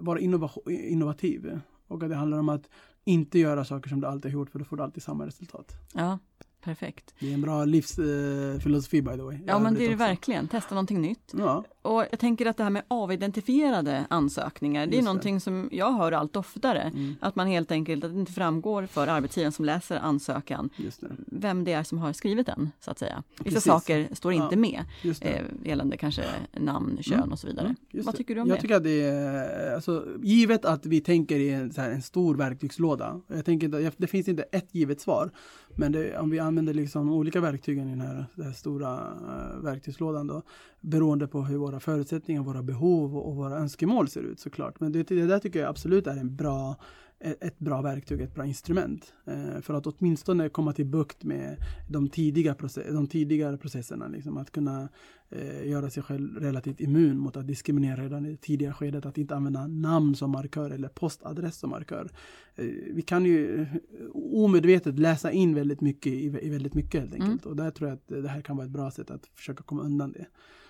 vara 0.00 0.18
innova- 0.20 0.70
innovativ. 0.70 1.60
Och 1.88 2.02
att 2.02 2.08
det 2.08 2.16
handlar 2.16 2.38
om 2.38 2.48
att 2.48 2.68
inte 3.04 3.38
göra 3.38 3.64
saker 3.64 3.88
som 3.88 4.00
du 4.00 4.06
alltid 4.06 4.32
har 4.32 4.38
gjort 4.38 4.50
för 4.50 4.58
då 4.58 4.64
får 4.64 4.76
du 4.76 4.82
alltid 4.82 5.02
samma 5.02 5.26
resultat. 5.26 5.72
Ja, 5.94 6.18
perfekt. 6.64 7.14
Det 7.18 7.30
är 7.30 7.34
en 7.34 7.40
bra 7.40 7.64
livsfilosofi 7.64 8.98
eh, 8.98 9.04
by 9.04 9.10
the 9.16 9.22
way. 9.22 9.38
Ja, 9.46 9.58
men 9.58 9.74
det 9.74 9.80
är 9.84 9.88
det 9.88 9.94
också. 9.94 10.04
verkligen. 10.04 10.48
Testa 10.48 10.74
någonting 10.74 11.00
nytt. 11.00 11.32
Ja, 11.38 11.64
Och 11.82 12.04
jag 12.10 12.18
tänker 12.18 12.46
att 12.46 12.56
det 12.56 12.62
här 12.62 12.70
med 12.70 12.82
avidentifierade 12.88 14.04
ansökningar, 14.10 14.86
det 14.86 14.92
är 14.92 14.96
Just 14.96 14.98
det. 15.00 15.04
någonting 15.04 15.40
som 15.40 15.68
jag 15.72 15.92
hör 15.92 16.12
allt 16.12 16.36
oftare. 16.36 16.80
mm, 16.82 17.16
Att 17.20 17.36
man 17.36 17.46
helt 17.46 17.70
enkelt, 17.72 18.04
att 18.04 18.12
det 18.14 18.20
inte 18.20 18.32
framgår 18.32 18.86
för 18.86 19.06
arbetsgivaren 19.06 19.52
som 19.52 19.64
läser 19.64 19.96
ansökan 19.96 20.70
just 20.76 21.00
det. 21.00 21.08
vem 21.26 21.64
det 21.64 21.72
är 21.72 21.82
som 21.82 21.98
har 21.98 22.12
skrivit 22.12 22.46
den, 22.46 22.70
så 22.80 22.90
att 22.90 22.98
säga. 22.98 23.22
Vissa 23.38 23.44
Precis. 23.44 23.64
saker 23.64 24.08
står 24.12 24.34
Ja. 24.34 24.44
inte 24.44 24.56
med, 24.56 24.84
Just 25.02 25.22
det. 25.22 25.28
eh, 25.28 25.44
gällande 25.64 25.96
kanske 25.96 26.22
namn, 26.56 26.98
kön 27.02 27.32
och 27.32 27.38
så 27.38 27.46
vidare. 27.46 27.66
Mm, 27.66 27.76
just 27.90 28.06
Vad 28.06 28.16
tycker 28.16 28.34
du 28.34 28.40
om 28.40 28.48
jag 28.48 28.56
det? 28.58 28.60
tycker 28.62 28.76
att 28.76 28.84
det 28.84 29.02
är, 29.02 29.74
alltså, 29.74 30.06
givet 30.22 30.64
att 30.64 30.86
vi 30.86 31.00
tänker 31.00 31.36
i 31.38 31.50
en, 31.50 31.72
här, 31.76 31.90
en 31.90 32.02
stor 32.02 32.34
verktygslåda. 32.36 33.20
Jag 33.26 33.44
tänker 33.44 33.66
inte, 33.66 33.92
det 33.96 34.06
finns 34.06 34.28
inte 34.28 34.42
ett 34.42 34.68
givet 34.74 35.00
svar. 35.00 35.30
Men 35.76 35.92
det, 35.92 36.18
om 36.18 36.30
vi 36.30 36.38
använder 36.38 36.74
liksom 36.74 37.12
olika 37.12 37.40
verktygen 37.40 37.88
i 37.88 37.90
den 37.90 38.00
här, 38.00 38.26
den 38.34 38.46
här 38.46 38.52
stora 38.52 38.96
uh, 38.96 39.64
verktygslådan 39.64 40.26
då. 40.26 40.42
Beroende 40.80 41.26
på 41.26 41.42
hur 41.42 41.56
våra 41.56 41.80
förutsättningar, 41.80 42.42
våra 42.42 42.62
behov 42.62 43.16
och, 43.16 43.28
och 43.28 43.36
våra 43.36 43.58
önskemål 43.58 44.08
ser 44.08 44.22
ut 44.22 44.40
såklart. 44.40 44.80
Men 44.80 44.92
det, 44.92 45.08
det 45.08 45.26
där 45.26 45.38
tycker 45.38 45.60
jag 45.60 45.68
absolut 45.68 46.06
är 46.06 46.16
en 46.16 46.36
bra 46.36 46.76
ett 47.20 47.58
bra 47.58 47.82
verktyg, 47.82 48.20
ett 48.20 48.34
bra 48.34 48.46
instrument. 48.46 49.14
Eh, 49.26 49.60
för 49.60 49.74
att 49.74 49.86
åtminstone 49.86 50.48
komma 50.48 50.72
till 50.72 50.86
bukt 50.86 51.24
med 51.24 51.56
de, 51.88 52.08
tidiga 52.08 52.54
process, 52.54 52.86
de 52.92 53.06
tidigare 53.06 53.56
processerna. 53.56 54.08
Liksom, 54.08 54.36
att 54.36 54.50
kunna 54.50 54.88
eh, 55.30 55.68
göra 55.68 55.90
sig 55.90 56.02
själv 56.02 56.36
relativt 56.40 56.80
immun 56.80 57.18
mot 57.18 57.36
att 57.36 57.46
diskriminera 57.46 58.02
redan 58.02 58.26
i 58.26 58.30
det 58.30 58.36
tidiga 58.36 58.72
skedet. 58.72 59.06
Att 59.06 59.18
inte 59.18 59.36
använda 59.36 59.66
namn 59.66 60.14
som 60.14 60.30
markör 60.30 60.70
eller 60.70 60.88
postadress 60.88 61.56
som 61.56 61.70
markör. 61.70 62.10
Eh, 62.54 62.66
vi 62.90 63.02
kan 63.02 63.24
ju 63.24 63.66
omedvetet 64.14 64.98
läsa 64.98 65.32
in 65.32 65.54
väldigt 65.54 65.80
mycket 65.80 66.12
i, 66.12 66.28
väldigt 66.28 66.74
mycket 66.74 67.00
helt 67.00 67.14
enkelt. 67.14 67.46
Och 67.46 67.56
där 67.56 67.70
tror 67.70 67.88
jag 67.88 67.96
att 67.96 68.22
det 68.22 68.28
här 68.28 68.40
kan 68.40 68.56
vara 68.56 68.66
ett 68.66 68.72
bra 68.72 68.90
sätt 68.90 69.10
att 69.10 69.26
försöka 69.34 69.62
komma 69.62 69.82
undan 69.82 70.12
det. 70.12 70.26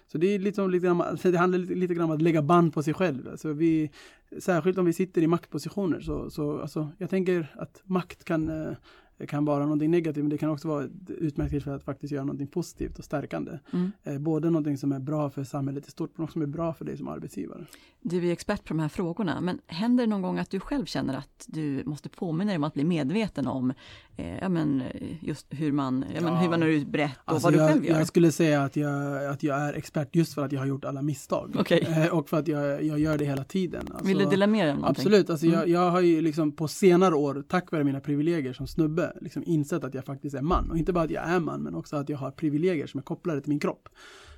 Så 0.06 0.18
det, 0.18 0.26
är 0.26 0.38
liksom 0.38 0.70
lite 0.70 0.86
grann, 0.86 1.18
det 1.22 1.38
handlar 1.38 1.58
lite, 1.58 1.74
lite 1.74 1.94
grann 1.94 2.04
om 2.04 2.16
att 2.16 2.22
lägga 2.22 2.42
band 2.42 2.74
på 2.74 2.82
sig 2.82 2.94
själv. 2.94 3.28
Alltså 3.28 3.52
vi, 3.52 3.90
särskilt 4.38 4.78
om 4.78 4.84
vi 4.84 4.92
sitter 4.92 5.22
i 5.22 5.26
maktpositioner. 5.26 6.00
Så, 6.00 6.30
så 6.30 6.60
alltså, 6.60 6.88
jag 6.98 7.10
tänker 7.10 7.54
att 7.56 7.82
makt 7.84 8.24
kan, 8.24 8.48
eh, 8.48 8.72
det 9.16 9.26
kan 9.26 9.44
vara 9.44 9.62
någonting 9.62 9.90
negativt 9.90 10.22
men 10.24 10.30
det 10.30 10.38
kan 10.38 10.50
också 10.50 10.68
vara 10.68 10.84
ett 10.84 10.90
utmärkt 11.08 11.50
tillfälle 11.50 11.76
att 11.76 11.82
faktiskt 11.84 12.12
göra 12.12 12.24
någonting 12.24 12.46
positivt 12.46 12.98
och 12.98 13.04
stärkande. 13.04 13.58
Mm. 13.72 13.92
Eh, 14.02 14.18
både 14.18 14.50
någonting 14.50 14.78
som 14.78 14.92
är 14.92 14.98
bra 14.98 15.30
för 15.30 15.44
samhället 15.44 15.88
i 15.88 15.90
stort 15.90 16.10
men 16.16 16.24
också 16.24 16.32
som 16.32 16.42
är 16.42 16.46
bra 16.46 16.72
för 16.74 16.84
dig 16.84 16.96
som 16.96 17.08
arbetsgivare. 17.08 17.66
Du 18.02 18.28
är 18.28 18.32
expert 18.32 18.64
på 18.64 18.74
de 18.74 18.78
här 18.80 18.88
frågorna, 18.88 19.40
men 19.40 19.58
händer 19.66 20.04
det 20.06 20.10
någon 20.10 20.22
gång 20.22 20.38
att 20.38 20.50
du 20.50 20.60
själv 20.60 20.84
känner 20.84 21.14
att 21.14 21.44
du 21.48 21.82
måste 21.86 22.08
påminna 22.08 22.50
dig 22.50 22.56
om 22.56 22.64
att 22.64 22.74
bli 22.74 22.84
medveten 22.84 23.46
om 23.46 23.72
eh, 24.16 24.38
ja, 24.38 24.48
men, 24.48 24.82
just 25.20 25.46
hur 25.50 25.72
man, 25.72 26.04
ja, 26.14 26.20
men, 26.20 26.36
hur 26.36 26.48
man 26.48 26.60
når 26.60 26.68
ut 26.68 26.88
brett 26.88 27.16
och 27.24 27.32
Alltså 27.32 27.46
vad 27.46 27.52
du 27.52 27.58
jag, 27.58 27.70
själv 27.70 27.84
gör? 27.84 27.98
jag 27.98 28.06
skulle 28.06 28.32
säga 28.32 28.62
att 28.62 28.76
jag, 28.76 29.26
att 29.26 29.42
jag 29.42 29.60
är 29.60 29.72
expert 29.74 30.16
just 30.16 30.34
för 30.34 30.44
att 30.44 30.52
jag 30.52 30.60
har 30.60 30.66
gjort 30.66 30.84
alla 30.84 31.02
misstag. 31.02 31.56
Okej. 31.58 31.86
Eh, 31.88 32.18
och 32.18 32.28
för 32.28 32.36
att 32.38 32.48
jag, 32.48 32.82
jag 32.84 32.98
gör 32.98 33.18
det 33.18 33.24
hela 33.24 33.44
tiden. 33.44 33.86
Alltså, 33.90 34.06
Vill 34.06 34.18
du 34.18 34.24
dela 34.24 34.46
med 34.46 34.64
dig 34.64 34.70
av 34.72 34.78
någonting? 34.78 35.02
Absolut, 35.02 35.30
alltså 35.30 35.46
Mm. 35.46 35.58
jag, 35.58 35.68
jag 35.68 35.90
har 35.90 36.00
ju 36.00 36.20
liksom 36.20 36.52
på 36.52 36.68
senare 36.68 37.14
år, 37.14 37.44
tack 37.48 37.72
vare 37.72 37.84
mina 37.84 38.00
privilegier 38.00 38.52
som 38.52 38.66
snubbe, 38.66 39.03
liksom 39.20 39.42
insett 39.46 39.84
att 39.84 39.94
jag 39.94 40.04
faktiskt 40.04 40.34
är 40.34 40.42
man. 40.42 40.70
Och 40.70 40.78
inte 40.78 40.92
bara 40.92 41.04
att 41.04 41.10
jag 41.10 41.24
är 41.28 41.40
man, 41.40 41.62
men 41.62 41.74
också 41.74 41.96
att 41.96 42.08
jag 42.08 42.18
har 42.18 42.30
privilegier 42.30 42.86
som 42.86 42.98
är 42.98 43.02
kopplade 43.02 43.40
till 43.40 43.50
min 43.50 43.60
kropp 43.60 43.88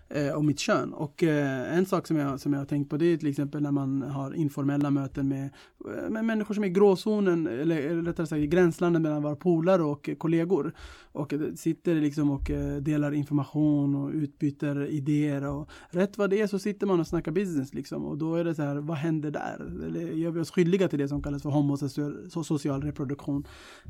eh, 0.09 0.33
och 0.33 0.45
mitt 0.45 0.59
kön. 0.59 0.93
Och 0.93 1.23
eh, 1.23 1.77
en 1.77 1.87
sak 1.87 2.07
som 2.07 2.17
jag, 2.17 2.41
som 2.41 2.53
jag 2.53 2.61
har 2.61 2.67
tänkt 2.67 2.91
på 2.91 2.97
det 2.97 3.07
är 3.07 3.17
till 3.17 3.29
exempel 3.29 3.63
när 3.63 3.71
man 3.71 4.03
har 4.03 4.35
informella 4.35 4.91
möten 4.91 5.29
med, 5.29 5.51
eh, 5.85 6.11
med 6.11 6.25
människor 6.25 6.55
som 6.55 6.65
är 6.65 6.69
i 6.69 6.71
gråzonen, 6.71 7.47
eller, 7.47 7.77
eller 7.77 8.03
rättare 8.03 8.27
sagt 8.27 8.39
i 8.39 8.47
gränslandet 8.47 9.03
mellan 9.03 9.23
våra 9.23 9.37
polare 9.37 9.83
och 9.83 10.11
kollegor. 10.19 10.73
Och 11.13 11.33
sitter 11.55 11.95
liksom 11.95 12.31
och 12.31 12.51
eh, 12.51 12.77
delar 12.77 13.13
information 13.13 13.95
och 13.95 14.11
utbyter 14.11 14.87
idéer 14.87 15.45
och 15.45 15.71
rätt 15.91 16.19
vad 16.19 16.31
det 16.31 16.41
är 16.41 16.47
så 16.47 16.59
sitter 16.59 16.87
man 16.87 17.01
och 17.01 17.07
snackar 17.07 17.33
business 17.33 17.75
liksom 17.75 18.05
och 18.05 18.19
då 18.19 18.35
är 18.35 18.45
det 18.45 18.55
så 18.55 18.63
här, 18.63 18.77
vad 18.77 18.97
händer 18.97 19.31
där? 19.31 19.87
Eller 19.87 20.01
gör 20.01 20.31
vi 20.31 20.41
oss 20.41 20.51
skyldiga 20.51 20.89
till 20.89 20.99
det 20.99 21.09
som 21.09 21.23
kallas 21.23 21.43
för 21.43 21.51
homosocial 21.51 22.31
social 22.45 22.83
reproduktion? 22.83 23.47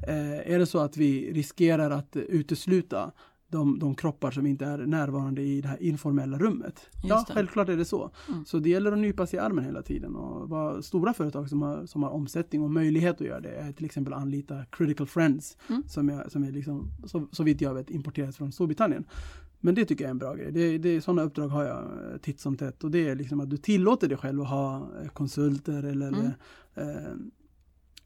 Eh, 0.09 0.53
är 0.53 0.59
det 0.59 0.67
så 0.67 0.79
att 0.79 0.97
vi 0.97 1.33
riskerar 1.33 1.91
att 1.91 2.17
utesluta 2.17 3.13
de, 3.49 3.79
de 3.79 3.95
kroppar 3.95 4.31
som 4.31 4.47
inte 4.47 4.65
är 4.65 4.79
närvarande 4.79 5.43
i 5.43 5.61
det 5.61 5.69
här 5.69 5.83
informella 5.83 6.39
rummet. 6.39 6.81
ja, 7.03 7.25
det. 7.29 7.35
självklart 7.35 7.69
är 7.69 7.77
det 7.77 7.85
så. 7.85 8.11
Mm. 8.29 8.45
Så 8.45 8.59
det 8.59 8.71
gäller 8.71 8.93
att 8.93 8.99
nypa 8.99 9.27
sig 9.27 9.37
i 9.37 9.41
armen 9.41 9.65
hela 9.65 9.83
tiden. 9.83 10.17
Och 10.17 10.49
vad 10.49 10.85
stora 10.85 11.13
företag 11.15 11.49
som 11.49 11.63
har, 11.63 11.87
som 11.87 12.03
har 12.03 12.11
omsättning 12.11 12.63
och 12.63 12.71
möjlighet 12.71 13.21
att 13.21 13.27
göra 13.27 13.41
det 13.41 13.49
är 13.57 13.73
till 13.73 13.85
exempel 13.85 14.13
anlita 14.13 14.65
Critical 14.65 15.07
Friends 15.07 15.57
Mm. 15.69 15.83
som 15.89 16.09
är, 16.09 16.29
som 16.29 16.43
är 16.45 16.53
liksom, 16.53 16.89
så, 17.07 17.29
så 17.33 17.43
vitt 17.43 17.61
jag 17.61 17.75
vet 17.75 17.91
importerat 17.91 18.37
från 18.37 18.53
Storbritannien. 18.53 19.05
Men 19.61 19.75
det 19.75 19.85
tycker 19.85 20.05
jag 20.05 20.09
är 20.09 20.11
en 20.11 20.19
bra 20.19 20.35
grej. 20.35 20.53
Det, 20.53 20.79
det, 20.79 21.01
sådana 21.01 21.23
uppdrag 21.23 21.49
har 21.49 21.65
jag 21.65 21.79
eh, 21.85 22.17
titt 22.23 22.41
som 22.41 22.57
tätt 22.57 22.85
och 22.85 22.91
det 22.91 23.09
är 23.09 23.15
liksom 23.15 23.41
att 23.41 23.51
du 23.51 23.57
tillåter 23.57 24.09
dig 24.09 24.19
själv 24.19 24.43
att 24.43 24.49
ha 24.49 24.77
eh, 25.03 25.09
konsulter 25.09 25.83
eller 25.83 26.09
Mm. 26.09 26.27
eh, 26.75 27.13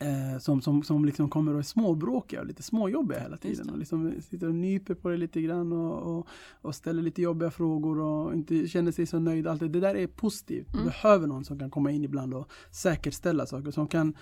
eh, 0.00 0.38
som, 0.38 0.62
som, 0.62 0.82
som 0.82 1.04
liksom 1.04 1.28
kommer 1.30 1.52
och 1.52 1.58
är 1.58 1.62
småbråkiga 1.62 2.40
och 2.40 2.46
lite 2.46 2.62
småjobbiga 2.62 3.20
hela 3.20 3.36
tiden. 3.36 3.70
Och 3.70 3.78
liksom 3.78 4.12
sitter 4.30 4.48
och 4.48 4.54
nyper 4.54 4.94
på 4.94 5.08
det 5.08 5.16
lite 5.16 5.40
grann 5.42 5.72
och, 5.72 6.18
och, 6.18 6.26
och 6.62 6.74
ställer 6.74 7.02
lite 7.02 7.22
jobbiga 7.22 7.50
frågor 7.50 7.98
och 7.98 8.34
inte 8.34 8.68
känner 8.68 8.92
sig 8.92 9.06
så 9.06 9.18
nöjd. 9.18 9.46
Allt 9.46 9.60
det, 9.60 9.68
det 9.68 9.80
där 9.80 9.94
är 9.94 10.06
positivt. 10.06 10.66
Du 10.72 10.78
Mm. 10.78 10.86
behöver 10.86 11.26
någon 11.26 11.44
som 11.44 11.58
kan 11.58 11.70
komma 11.70 11.90
in 11.90 12.04
ibland 12.04 12.34
och 12.34 12.50
säkerställa 12.70 13.46
saker. 13.46 13.70
Som 13.70 13.88
kan 13.88 14.14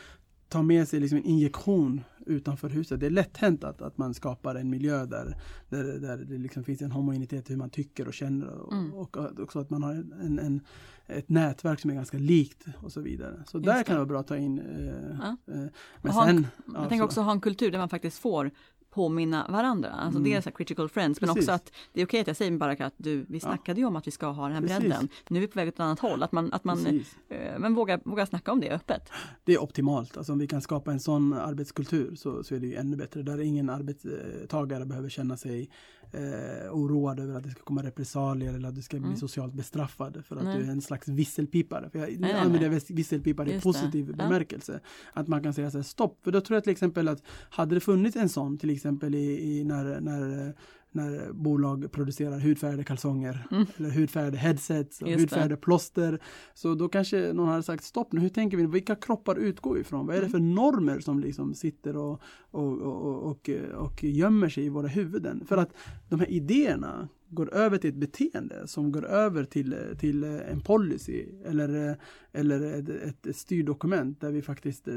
ta 0.48 0.62
med 0.62 0.88
sig 0.88 1.00
liksom 1.00 1.18
en 1.18 1.24
injektion 1.24 2.00
utanför 2.26 2.68
huset. 2.68 3.00
Det 3.00 3.06
är 3.06 3.10
lätt 3.10 3.36
hänt 3.36 3.64
att, 3.64 3.82
att 3.82 3.98
man 3.98 4.14
skapar 4.14 4.54
en 4.54 4.70
miljö 4.70 5.06
där, 5.06 5.36
där, 5.68 5.84
där 5.84 6.16
det 6.16 6.38
liksom 6.38 6.64
finns 6.64 6.82
en 6.82 6.92
homogenitet 6.92 7.50
i 7.50 7.52
hur 7.52 7.58
man 7.58 7.70
tycker 7.70 8.08
och 8.08 8.14
känner 8.14 8.48
och, 8.48 8.72
Mm. 8.72 8.94
och 8.94 9.16
också 9.40 9.58
att 9.58 9.70
man 9.70 9.82
har 9.82 9.92
en, 9.92 10.38
en, 10.38 10.60
ett 11.08 11.28
nätverk 11.28 11.80
som 11.80 11.90
är 11.90 11.94
ganska 11.94 12.18
likt 12.18 12.64
och 12.82 12.92
så 12.92 13.00
vidare. 13.00 13.42
Så 13.46 13.58
där 13.58 13.78
det. 13.78 13.84
kan 13.84 13.92
det 13.94 13.98
vara 13.98 14.06
bra 14.06 14.20
att 14.20 14.26
ta 14.26 14.36
in. 14.36 14.58
Eh, 14.58 15.18
Ja. 15.22 15.54
eh, 15.54 15.60
men 16.02 16.12
Ha 16.12 16.28
en- 16.28 16.36
sen, 16.36 16.46
Jag 16.66 16.74
ja, 16.76 16.80
tänker 16.88 16.96
så- 16.98 17.04
också 17.04 17.20
ha 17.20 17.32
en 17.32 17.40
kultur 17.40 17.70
där 17.70 17.78
man 17.78 17.88
faktiskt 17.88 18.18
får 18.18 18.50
påminna 18.90 19.46
varandra. 19.48 19.90
Alltså 19.90 20.18
Mm. 20.18 20.30
dels 20.32 20.46
critical 20.56 20.88
friends 20.88 21.20
men 21.20 21.28
Precis. 21.28 21.42
också 21.44 21.52
att 21.52 21.72
det 21.92 22.00
är 22.00 22.06
okej 22.06 22.20
att 22.20 22.26
jag 22.26 22.36
säger 22.36 22.50
med 22.50 22.60
Baraka 22.60 22.86
att 22.86 22.94
du, 22.96 23.26
vi 23.28 23.40
snackade 23.40 23.80
ju 23.80 23.86
om 23.86 23.96
att 23.96 24.06
vi 24.06 24.10
ska 24.10 24.26
ha 24.26 24.44
den 24.44 24.52
här 24.52 24.60
Precis. 24.60 24.78
bredden. 24.78 25.08
Nu 25.28 25.36
är 25.36 25.40
vi 25.40 25.46
på 25.46 25.58
väg 25.58 25.68
åt 25.68 25.74
ett 25.74 25.80
annat 25.80 25.98
håll. 26.00 26.22
Att 26.22 26.32
man, 26.32 26.52
att 26.52 26.64
man 26.64 26.86
eh, 26.86 27.58
men 27.58 27.74
vågar, 27.74 28.00
vågar 28.04 28.26
snacka 28.26 28.52
om 28.52 28.60
det 28.60 28.70
öppet. 28.70 29.08
Det 29.44 29.52
är 29.54 29.62
optimalt. 29.62 30.16
Alltså 30.16 30.32
om 30.32 30.38
vi 30.38 30.46
kan 30.46 30.60
skapa 30.60 30.92
en 30.92 31.00
sån 31.00 31.32
arbetskultur 31.32 32.14
så, 32.14 32.44
så 32.44 32.54
är 32.54 32.58
det 32.60 32.66
ju 32.66 32.74
ännu 32.74 32.96
bättre. 32.96 33.22
Där 33.22 33.40
ingen 33.40 33.70
arbetstagare 33.70 34.84
behöver 34.86 35.08
känna 35.08 35.36
sig 35.36 35.70
eh, 36.12 36.72
oroad 36.72 37.20
över 37.20 37.34
att 37.34 37.42
det 37.44 37.50
ska 37.50 37.62
komma 37.62 37.82
repressalier 37.82 38.54
eller 38.54 38.68
att 38.68 38.74
du 38.74 38.82
ska 38.82 38.96
bli 38.96 39.06
Mm. 39.06 39.16
socialt 39.18 39.54
bestraffad 39.54 40.24
för 40.24 40.36
att 40.36 40.44
Nej. 40.44 40.58
du 40.58 40.64
är 40.64 40.70
en 40.70 40.80
slags 40.82 41.08
visselpipare. 41.08 41.90
För 41.90 41.98
jag 41.98 42.08
nej, 42.08 42.16
nej. 42.20 42.32
använder 42.32 42.68
vis- 42.68 42.90
visselpipare 42.90 43.54
i 43.54 43.60
positiv 43.60 44.06
det. 44.06 44.12
Ja. 44.18 44.28
bemärkelse. 44.28 44.80
Att 45.12 45.28
man 45.28 45.42
kan 45.42 45.54
säga 45.54 45.70
så 45.70 45.78
här, 45.78 45.82
stopp. 45.82 46.18
För 46.24 46.32
då 46.32 46.40
tror 46.40 46.56
jag 46.56 46.64
till 46.64 46.72
exempel 46.72 47.08
att 47.08 47.22
hade 47.50 47.74
det 47.74 47.80
funnits 47.80 48.16
en 48.16 48.28
sån 48.28 48.58
till 48.58 48.70
exempel 48.70 49.14
i, 49.14 49.58
i 49.58 49.64
när, 49.64 50.00
när 50.00 50.54
när 50.92 51.32
bolag 51.32 51.92
producerar 51.92 52.38
hudfärgade 52.38 52.84
kalsonger 52.84 53.46
Mm. 53.50 53.66
eller 53.76 53.90
hudfärgade 53.90 54.36
headsets 54.36 55.02
och 55.02 55.08
Just 55.08 55.16
det. 55.18 55.22
hudfärgade 55.22 55.56
plåster. 55.56 56.18
Så 56.54 56.74
då 56.74 56.88
kanske 56.88 57.32
någon 57.32 57.48
hade 57.48 57.62
sagt 57.62 57.84
stopp 57.84 58.12
nu, 58.12 58.20
hur 58.20 58.28
tänker 58.28 58.56
vi? 58.56 58.66
Vilka 58.66 58.94
kroppar 58.94 59.36
utgår 59.36 59.74
vi 59.74 59.80
ifrån? 59.80 60.06
Vad 60.06 60.16
är 60.16 60.20
det 60.20 60.28
för 60.28 60.38
normer 60.38 61.00
som 61.00 61.20
liksom 61.20 61.54
sitter 61.54 61.96
och, 61.96 62.20
och, 62.50 62.78
och, 62.78 63.22
och, 63.30 63.50
och 63.76 64.04
gömmer 64.04 64.48
sig 64.48 64.64
i 64.64 64.68
våra 64.68 64.88
huvuden? 64.88 65.44
För 65.48 65.56
att 65.56 65.72
de 66.08 66.20
här 66.20 66.30
idéerna 66.30 67.08
går 67.30 67.54
över 67.54 67.78
till 67.78 67.90
ett 67.90 67.96
beteende 67.96 68.66
som 68.66 68.92
går 68.92 69.06
över 69.06 69.44
till, 69.44 69.76
till 69.98 70.24
en 70.24 70.60
policy 70.60 71.26
eller, 71.44 71.96
eller 72.32 72.60
ett, 72.78 73.26
ett 73.26 73.36
styrdokument 73.36 74.20
där 74.20 74.30
vi 74.30 74.42
faktiskt 74.42 74.88
eh, 74.88 74.94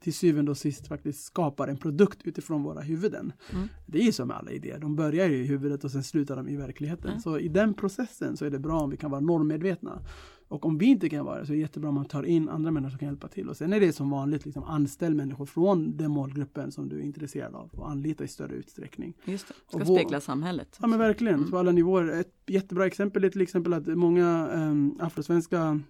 till 0.00 0.14
syvende 0.14 0.50
och 0.50 0.58
sist 0.58 0.88
faktiskt 0.88 1.24
skapar 1.24 1.68
en 1.68 1.76
produkt 1.76 2.22
utifrån 2.24 2.62
våra 2.62 2.80
huvuden. 2.80 3.32
Mm. 3.52 3.68
Det 3.86 3.98
är 3.98 4.04
ju 4.04 4.12
som 4.12 4.28
med 4.28 4.36
alla 4.36 4.50
idéer, 4.50 4.78
de 4.78 4.96
börjar 4.96 5.30
i 5.30 5.44
huvudet 5.44 5.84
och 5.84 5.90
sen 5.90 6.04
slutar 6.04 6.36
de 6.36 6.48
i 6.48 6.56
verkligheten. 6.56 7.10
Ja. 7.14 7.20
Så 7.20 7.38
i 7.38 7.48
den 7.48 7.74
processen 7.74 8.36
så 8.36 8.44
är 8.44 8.50
det 8.50 8.58
bra 8.58 8.80
om 8.80 8.90
vi 8.90 8.96
kan 8.96 9.10
vara 9.10 9.20
normmedvetna. 9.20 10.02
Och 10.52 10.66
om 10.66 10.78
vi 10.78 10.86
inte 10.86 11.08
kan 11.08 11.24
vara 11.24 11.40
det 11.40 11.46
så 11.46 11.52
är 11.52 11.56
det 11.56 11.60
jättebra 11.60 11.88
om 11.88 11.94
man 11.94 12.04
tar 12.04 12.22
in 12.22 12.48
andra 12.48 12.70
människor 12.70 12.90
som 12.90 12.98
kan 12.98 13.08
hjälpa 13.08 13.28
till. 13.28 13.48
Och 13.48 13.56
sen 13.56 13.72
är 13.72 13.80
det 13.80 13.92
som 13.92 14.10
vanligt, 14.10 14.44
liksom, 14.44 14.62
anställ 14.64 15.14
människor 15.14 15.46
från 15.46 15.96
den 15.96 16.10
målgruppen 16.10 16.72
som 16.72 16.88
du 16.88 16.96
är 16.98 17.02
intresserad 17.02 17.54
av 17.54 17.70
och 17.72 17.90
anlita 17.90 18.24
i 18.24 18.28
större 18.28 18.54
utsträckning. 18.54 19.14
Just 19.24 19.48
det. 19.48 19.54
Ska 19.68 19.76
Och 19.78 19.86
vår- 19.86 19.96
spegla 19.98 20.20
samhället. 20.20 20.78
Ja 20.80 20.86
men 20.86 20.98
verkligen, 20.98 21.34
Mm. 21.38 21.50
på 21.50 21.58
alla 21.58 21.72
nivåer. 21.72 22.20
Ett 22.20 22.32
jättebra 22.46 22.86
exempel 22.86 23.24
är 23.24 23.28
till 23.30 23.40
exempel 23.40 23.72
att 23.72 23.86
många 23.86 24.48
um, 24.54 24.96
afrosvenska 25.00 25.80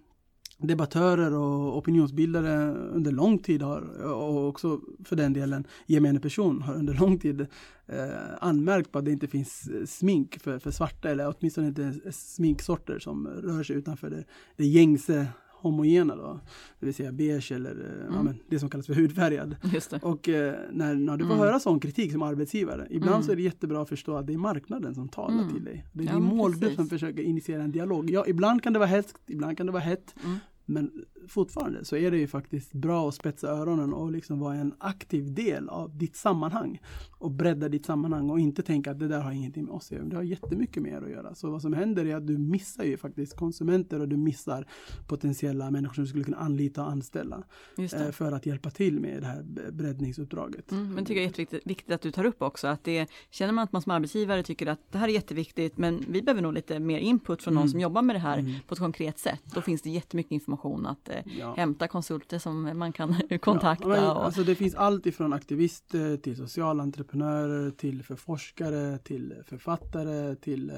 debattörer 0.57 1.33
och 1.33 1.77
opinionsbildare 1.77 2.73
under 2.73 3.11
lång 3.11 3.39
tid 3.39 3.61
har, 3.61 4.03
och 4.03 4.47
också 4.47 4.81
för 5.05 5.15
den 5.15 5.33
delen 5.33 5.67
gemene 5.85 6.19
person 6.19 6.61
har 6.61 6.73
under 6.73 6.93
lång 6.93 7.19
tid 7.19 7.41
eh, 7.85 8.07
anmärkt 8.39 8.91
på 8.91 8.99
att 8.99 9.05
det 9.05 9.11
inte 9.11 9.27
finns 9.27 9.67
eh, 9.67 9.85
smink 9.85 10.39
för, 10.39 10.59
för 10.59 10.71
svarta 10.71 11.09
eller 11.09 11.33
åtminstone 11.37 11.67
inte 11.67 12.11
sminksorter 12.11 12.99
som 12.99 13.27
rör 13.27 13.63
sig 13.63 13.75
utanför 13.75 14.09
det, 14.09 14.23
det 14.55 14.65
gängse 14.65 15.27
homogena 15.63 16.15
då, 16.15 16.39
det 16.79 16.85
vill 16.85 16.95
säga 16.95 17.11
beige 17.11 17.51
eller 17.51 17.71
eh, 17.71 18.05
ja, 18.07 18.13
Mm. 18.13 18.25
men 18.25 18.39
det 18.49 18.59
som 18.59 18.69
kallas 18.69 18.85
för 18.87 18.93
hudfärgad. 18.93 19.55
Och 20.03 20.29
eh, 20.29 20.55
när, 20.71 20.95
när 20.95 21.17
du 21.17 21.23
får 21.25 21.33
Mm. 21.33 21.45
höra 21.45 21.59
sån 21.59 21.79
kritik 21.79 22.11
som 22.11 22.21
arbetsgivare, 22.21 22.87
ibland 22.89 23.13
Mm. 23.15 23.23
så 23.23 23.31
är 23.31 23.35
det 23.35 23.41
jättebra 23.41 23.81
att 23.81 23.89
förstå 23.89 24.15
att 24.15 24.27
det 24.27 24.33
är 24.33 24.37
marknaden 24.37 24.95
som 24.95 25.09
talar 25.09 25.39
Mm. 25.41 25.53
till 25.53 25.63
dig. 25.63 25.85
Det 25.93 26.03
är 26.03 26.07
Ja, 26.07 26.13
din 26.13 26.23
målgrupp 26.23 26.73
som 26.75 26.87
försöker 26.87 27.23
initiera 27.23 27.63
en 27.63 27.71
dialog. 27.71 28.09
Ja, 28.09 28.25
ibland 28.27 28.63
kan 28.63 28.73
det 28.73 28.79
vara 28.79 28.89
hett, 28.89 29.13
ibland 29.27 29.57
kan 29.57 29.65
det 29.65 29.71
vara 29.71 29.83
hett, 29.83 30.15
Mm. 30.25 30.37
men 30.65 30.91
fortfarande 31.27 31.85
så 31.85 31.95
är 31.95 32.11
det 32.11 32.17
ju 32.17 32.27
faktiskt 32.27 32.73
bra 32.73 33.07
att 33.09 33.15
spetsa 33.15 33.47
öronen 33.47 33.93
och 33.93 34.11
liksom 34.11 34.39
vara 34.39 34.55
en 34.55 34.73
aktiv 34.77 35.33
del 35.33 35.69
av 35.69 35.97
ditt 35.97 36.15
sammanhang 36.15 36.81
och 37.19 37.31
bredda 37.31 37.69
ditt 37.69 37.85
sammanhang 37.85 38.29
och 38.29 38.39
inte 38.39 38.63
tänka 38.63 38.91
att 38.91 38.99
det 38.99 39.07
där 39.07 39.19
har 39.21 39.31
ingenting 39.31 39.65
med 39.65 39.73
oss 39.73 39.85
att 39.85 39.91
göra. 39.97 40.05
Det 40.05 40.15
har 40.15 40.23
jättemycket 40.23 40.83
mer 40.83 41.01
att 41.01 41.09
göra. 41.09 41.35
Så 41.35 41.51
vad 41.51 41.61
som 41.61 41.73
händer 41.73 42.05
är 42.05 42.15
att 42.15 42.27
du 42.27 42.37
missar 42.37 42.83
ju 42.83 42.97
faktiskt 42.97 43.35
konsumenter 43.37 43.99
och 43.99 44.07
du 44.07 44.17
missar 44.17 44.67
potentiella 45.07 45.71
människor 45.71 45.93
som 45.93 46.03
du 46.03 46.07
skulle 46.09 46.23
kunna 46.23 46.37
anlita 46.37 46.83
och 46.83 46.91
anställa 46.91 47.43
eh, 47.77 48.11
för 48.11 48.31
att 48.31 48.45
hjälpa 48.45 48.69
till 48.69 48.99
med 48.99 49.21
det 49.21 49.27
här 49.27 49.43
breddningsuppdraget. 49.71 50.71
Mm, 50.71 50.93
men 50.93 51.05
tycker 51.05 51.15
jag 51.21 51.23
är 51.23 51.27
jätteviktigt 51.27 51.61
viktigt 51.67 51.91
att 51.95 52.01
du 52.01 52.11
tar 52.11 52.25
upp 52.25 52.41
också 52.41 52.67
att 52.67 52.83
det 52.83 53.07
känner 53.29 53.53
man 53.53 53.63
att 53.63 53.71
man 53.71 53.81
som 53.81 53.91
arbetsgivare 53.91 54.43
tycker 54.43 54.67
att 54.67 54.79
det 54.91 54.97
här 54.97 55.07
är 55.07 55.11
jätteviktigt 55.11 55.77
men 55.77 56.05
vi 56.09 56.21
behöver 56.21 56.41
nog 56.41 56.53
lite 56.53 56.79
mer 56.79 56.99
input 56.99 57.43
från 57.43 57.53
någon 57.53 57.61
Mm. 57.63 57.71
som 57.71 57.79
jobbar 57.79 58.01
med 58.01 58.15
det 58.15 58.19
här 58.19 58.37
Mm. 58.39 58.53
på 58.67 58.73
ett 58.73 58.79
konkret 58.79 59.19
sätt. 59.19 59.41
Då 59.55 59.61
finns 59.61 59.81
det 59.81 59.89
jättemycket 59.89 60.31
information 60.31 60.85
att 60.85 61.09
Ja. 61.25 61.53
hämta 61.57 61.87
konsulter 61.87 62.39
som 62.39 62.77
man 62.79 62.93
kan 62.93 63.15
kontakta. 63.41 63.89
Ja, 63.89 63.95
men, 63.95 64.03
och, 64.03 64.25
alltså 64.25 64.43
det 64.43 64.55
finns 64.55 64.75
allt 64.75 65.05
ifrån 65.05 65.33
aktivister 65.33 66.17
till 66.17 66.37
sociala 66.37 66.83
entreprenörer 66.83 67.71
till 67.71 68.03
för 68.03 68.15
forskare 68.15 68.97
till 68.97 69.33
författare 69.45 70.35
till 70.35 70.69
eh, 70.69 70.75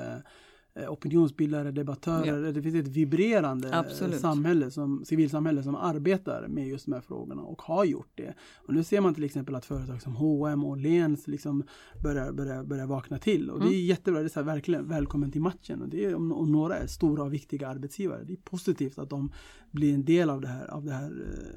opinionsbildare, 0.89 1.71
debattörer. 1.71 2.51
Det 2.53 2.61
finns 2.61 2.75
ett 2.75 2.87
vibrerande 2.87 3.69
eh, 3.69 3.79
Absolut. 3.79 4.19
samhälle 4.19 4.71
som, 4.71 5.05
civilsamhälle 5.05 5.63
som 5.63 5.75
arbetar 5.75 6.47
med 6.47 6.67
just 6.67 6.85
de 6.85 6.93
här 6.93 7.01
frågorna 7.01 7.41
och 7.41 7.61
har 7.61 7.85
gjort 7.85 8.11
det. 8.15 8.33
Och 8.55 8.73
nu 8.73 8.83
ser 8.83 9.01
man 9.01 9.13
till 9.13 9.23
exempel 9.23 9.55
att 9.55 9.65
företag 9.65 10.01
som 10.01 10.15
H&M 10.15 10.63
och 10.63 10.69
Åhléns 10.69 11.27
liksom 11.27 11.63
börjar, 12.03 12.31
börjar, 12.31 12.63
börjar 12.63 12.85
vakna 12.87 13.17
till. 13.17 13.49
Och 13.49 13.59
det 13.59 13.65
är 13.65 13.69
Mm. 13.69 13.85
jättebra, 13.85 14.21
det 14.21 14.35
är 14.37 14.43
verkligen 14.43 14.87
välkommen 14.87 15.31
till 15.31 15.41
matchen. 15.41 15.81
Och 15.81 15.89
det 15.89 16.05
är 16.05 16.15
om, 16.15 16.31
om 16.31 16.51
några 16.51 16.75
är 16.77 16.87
stora 16.87 17.23
och 17.23 17.33
viktiga 17.33 17.67
arbetsgivare. 17.67 18.23
Det 18.23 18.33
är 18.33 18.37
positivt 18.37 18.97
att 18.99 19.09
de 19.09 19.31
blir 19.71 19.93
en 19.93 20.05
del 20.05 20.29
av 20.29 20.41
det 20.41 20.47
här, 20.47 20.67
av 20.67 20.85
det 20.85 20.93
här 20.93 21.11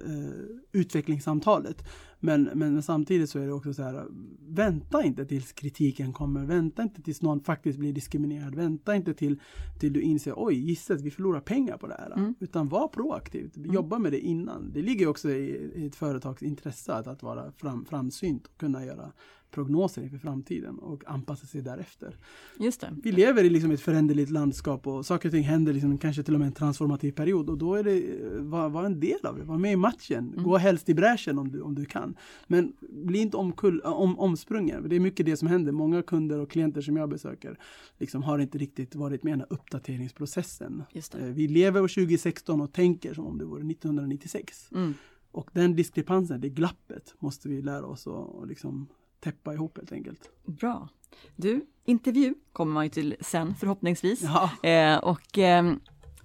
eh, 0.06 0.80
utvecklingssamtalet. 0.80 1.82
Men, 2.20 2.50
men 2.54 2.82
samtidigt 2.82 3.30
så 3.30 3.38
är 3.38 3.46
det 3.46 3.52
också 3.52 3.74
så 3.74 3.82
här, 3.82 4.06
vänta 4.48 5.02
inte 5.02 5.26
tills 5.26 5.52
kritiken 5.52 6.12
kommer, 6.12 6.44
vänta 6.44 6.82
inte 6.82 7.02
tills 7.02 7.22
någon 7.22 7.40
faktiskt 7.40 7.78
blir 7.78 7.92
diskriminerad, 7.92 8.54
vänta 8.54 8.96
inte 8.96 9.14
till, 9.14 9.40
till 9.80 9.92
du 9.92 10.00
inser, 10.00 10.34
oj 10.36 10.54
gisset, 10.54 11.00
vi 11.00 11.10
förlorar 11.10 11.40
pengar 11.40 11.76
på 11.76 11.86
det 11.86 11.94
här. 11.98 12.12
Mm. 12.16 12.34
Utan 12.40 12.68
var 12.68 12.88
proaktiv, 12.88 13.52
mm. 13.56 13.72
jobba 13.72 13.98
med 13.98 14.12
det 14.12 14.20
innan. 14.20 14.72
Det 14.72 14.82
ligger 14.82 15.06
också 15.08 15.30
i, 15.30 15.70
i 15.74 15.86
ett 15.86 15.96
företags 15.96 16.42
intresse 16.42 16.94
att, 16.94 17.06
att 17.06 17.22
vara 17.22 17.52
fram, 17.52 17.84
framsynt 17.84 18.46
och 18.46 18.56
kunna 18.58 18.84
göra 18.84 19.12
prognoser 19.50 20.02
inför 20.02 20.18
framtiden 20.18 20.78
och 20.78 21.02
anpassa 21.06 21.46
sig 21.46 21.62
därefter. 21.62 22.16
Just 22.58 22.80
det. 22.80 22.96
Vi 23.02 23.12
lever 23.12 23.44
i 23.44 23.50
liksom 23.50 23.70
ett 23.70 23.80
föränderligt 23.80 24.30
landskap 24.30 24.86
och 24.86 25.06
saker 25.06 25.28
och 25.28 25.32
ting 25.32 25.42
händer 25.42 25.72
liksom 25.72 25.98
kanske 25.98 26.22
till 26.22 26.34
och 26.34 26.40
med 26.40 26.46
en 26.46 26.52
transformativ 26.52 27.12
period 27.12 27.50
och 27.50 27.58
då 27.58 27.74
är 27.74 27.84
det, 27.84 28.02
var, 28.40 28.68
var 28.68 28.84
en 28.84 29.00
del 29.00 29.26
av 29.26 29.38
det, 29.38 29.44
var 29.44 29.58
med 29.58 29.72
i 29.72 29.76
matchen, 29.76 30.32
mm. 30.32 30.44
gå 30.44 30.56
helst 30.56 30.88
i 30.88 30.94
bräschen 30.94 31.38
om 31.38 31.50
du, 31.50 31.60
om 31.60 31.74
du 31.74 31.84
kan. 31.84 32.16
Men 32.46 32.72
bli 32.80 33.18
inte 33.18 33.36
omkull, 33.36 33.80
om, 33.80 34.18
omsprungen, 34.18 34.88
det 34.88 34.96
är 34.96 35.00
mycket 35.00 35.26
det 35.26 35.36
som 35.36 35.48
händer. 35.48 35.72
Många 35.72 36.02
kunder 36.02 36.38
och 36.38 36.50
klienter 36.50 36.80
som 36.80 36.96
jag 36.96 37.08
besöker 37.08 37.58
liksom 37.98 38.22
har 38.22 38.38
inte 38.38 38.58
riktigt 38.58 38.94
varit 38.94 39.22
med 39.22 39.30
i 39.30 39.32
den 39.32 39.40
här 39.40 39.52
uppdateringsprocessen. 39.52 40.82
Eh, 40.94 41.20
vi 41.20 41.48
lever 41.48 41.82
år 41.82 41.88
2016 41.88 42.60
och 42.60 42.72
tänker 42.72 43.14
som 43.14 43.26
om 43.26 43.38
det 43.38 43.44
vore 43.44 43.70
1996. 43.70 44.70
Mm. 44.74 44.94
Och 45.30 45.50
den 45.52 45.76
diskrepansen, 45.76 46.40
det 46.40 46.48
glappet, 46.48 47.14
måste 47.18 47.48
vi 47.48 47.62
lära 47.62 47.86
oss 47.86 48.06
att 48.06 48.48
liksom 48.48 48.86
täppa 49.20 49.54
ihop 49.54 49.76
helt 49.76 49.92
enkelt. 49.92 50.30
Bra. 50.44 50.88
Du, 51.36 51.66
intervju 51.84 52.34
kommer 52.52 52.72
man 52.72 52.84
ju 52.84 52.90
till 52.90 53.16
sen 53.20 53.54
förhoppningsvis. 53.54 54.22
Ja. 54.22 54.68
Eh, 54.68 54.98
och 54.98 55.38
eh, 55.38 55.72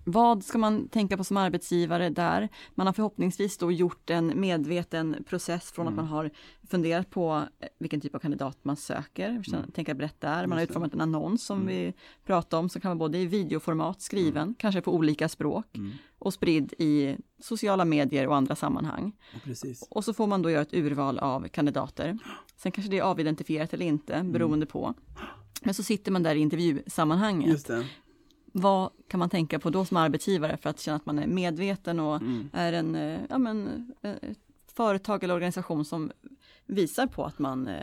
vad 0.03 0.43
ska 0.43 0.57
man 0.57 0.87
tänka 0.87 1.17
på 1.17 1.23
som 1.23 1.37
arbetsgivare 1.37 2.09
där? 2.09 2.49
Man 2.75 2.87
har 2.87 2.93
förhoppningsvis 2.93 3.57
då 3.57 3.71
gjort 3.71 4.09
en 4.09 4.39
medveten 4.39 5.23
process 5.29 5.71
från 5.71 5.87
mm. 5.87 5.99
att 5.99 6.05
man 6.05 6.11
har 6.17 6.31
funderat 6.69 7.09
på 7.09 7.43
eh, 7.59 7.67
vilken 7.79 8.01
typ 8.01 8.15
av 8.15 8.19
kandidat 8.19 8.57
man 8.61 8.75
söker, 8.75 9.29
mm. 9.29 9.71
tänka 9.71 9.93
brett 9.93 10.21
där. 10.21 10.47
Man 10.47 10.57
har 10.57 10.63
utformat 10.63 10.93
en 10.93 11.01
annons 11.01 11.45
som 11.45 11.61
mm. 11.61 11.67
vi 11.67 11.93
pratade 12.25 12.59
om 12.59 12.69
som 12.69 12.81
kan 12.81 12.89
vara 12.89 12.99
både 12.99 13.17
i 13.17 13.25
videoformat, 13.25 14.01
skriven, 14.01 14.43
mm. 14.43 14.55
kanske 14.59 14.81
på 14.81 14.93
olika 14.93 15.29
språk 15.29 15.77
mm. 15.77 15.91
och 16.19 16.33
spridd 16.33 16.73
i 16.77 17.17
sociala 17.39 17.85
medier 17.85 18.27
och 18.27 18.35
andra 18.35 18.55
sammanhang. 18.55 19.11
Precis. 19.43 19.87
Och 19.89 20.03
så 20.05 20.13
får 20.13 20.27
man 20.27 20.41
då 20.41 20.51
göra 20.51 20.61
ett 20.61 20.73
urval 20.73 21.19
av 21.19 21.47
kandidater. 21.47 22.17
Sen 22.57 22.71
kanske 22.71 22.91
det 22.91 22.97
är 22.97 23.03
avidentifierat 23.03 23.73
eller 23.73 23.85
inte 23.85 24.13
mm. 24.13 24.31
beroende 24.31 24.65
på. 24.65 24.93
Men 25.65 25.73
så 25.73 25.83
sitter 25.83 26.11
man 26.11 26.23
där 26.23 26.35
i 26.35 26.39
intervjusammanhanget 26.39 27.69
vad 28.55 28.89
kan 29.07 29.19
man 29.19 29.29
tänka 29.29 29.59
på 29.59 29.69
då 29.69 29.85
som 29.85 29.97
arbetsgivare 29.97 30.57
för 30.57 30.69
att 30.69 30.79
känna 30.79 30.95
att 30.95 31.05
man 31.05 31.19
är 31.19 31.27
medveten 31.27 31.99
och 31.99 32.15
mm. 32.15 32.49
är 32.53 32.73
en, 32.73 32.95
eh, 32.95 33.19
ja 33.29 33.37
men, 33.37 33.87
eh, 34.01 34.13
företag 34.73 35.23
eller 35.23 35.33
organisation 35.33 35.85
som 35.85 36.11
visar 36.65 37.07
på 37.07 37.25
att 37.25 37.39
man 37.39 37.67
eh, 37.67 37.73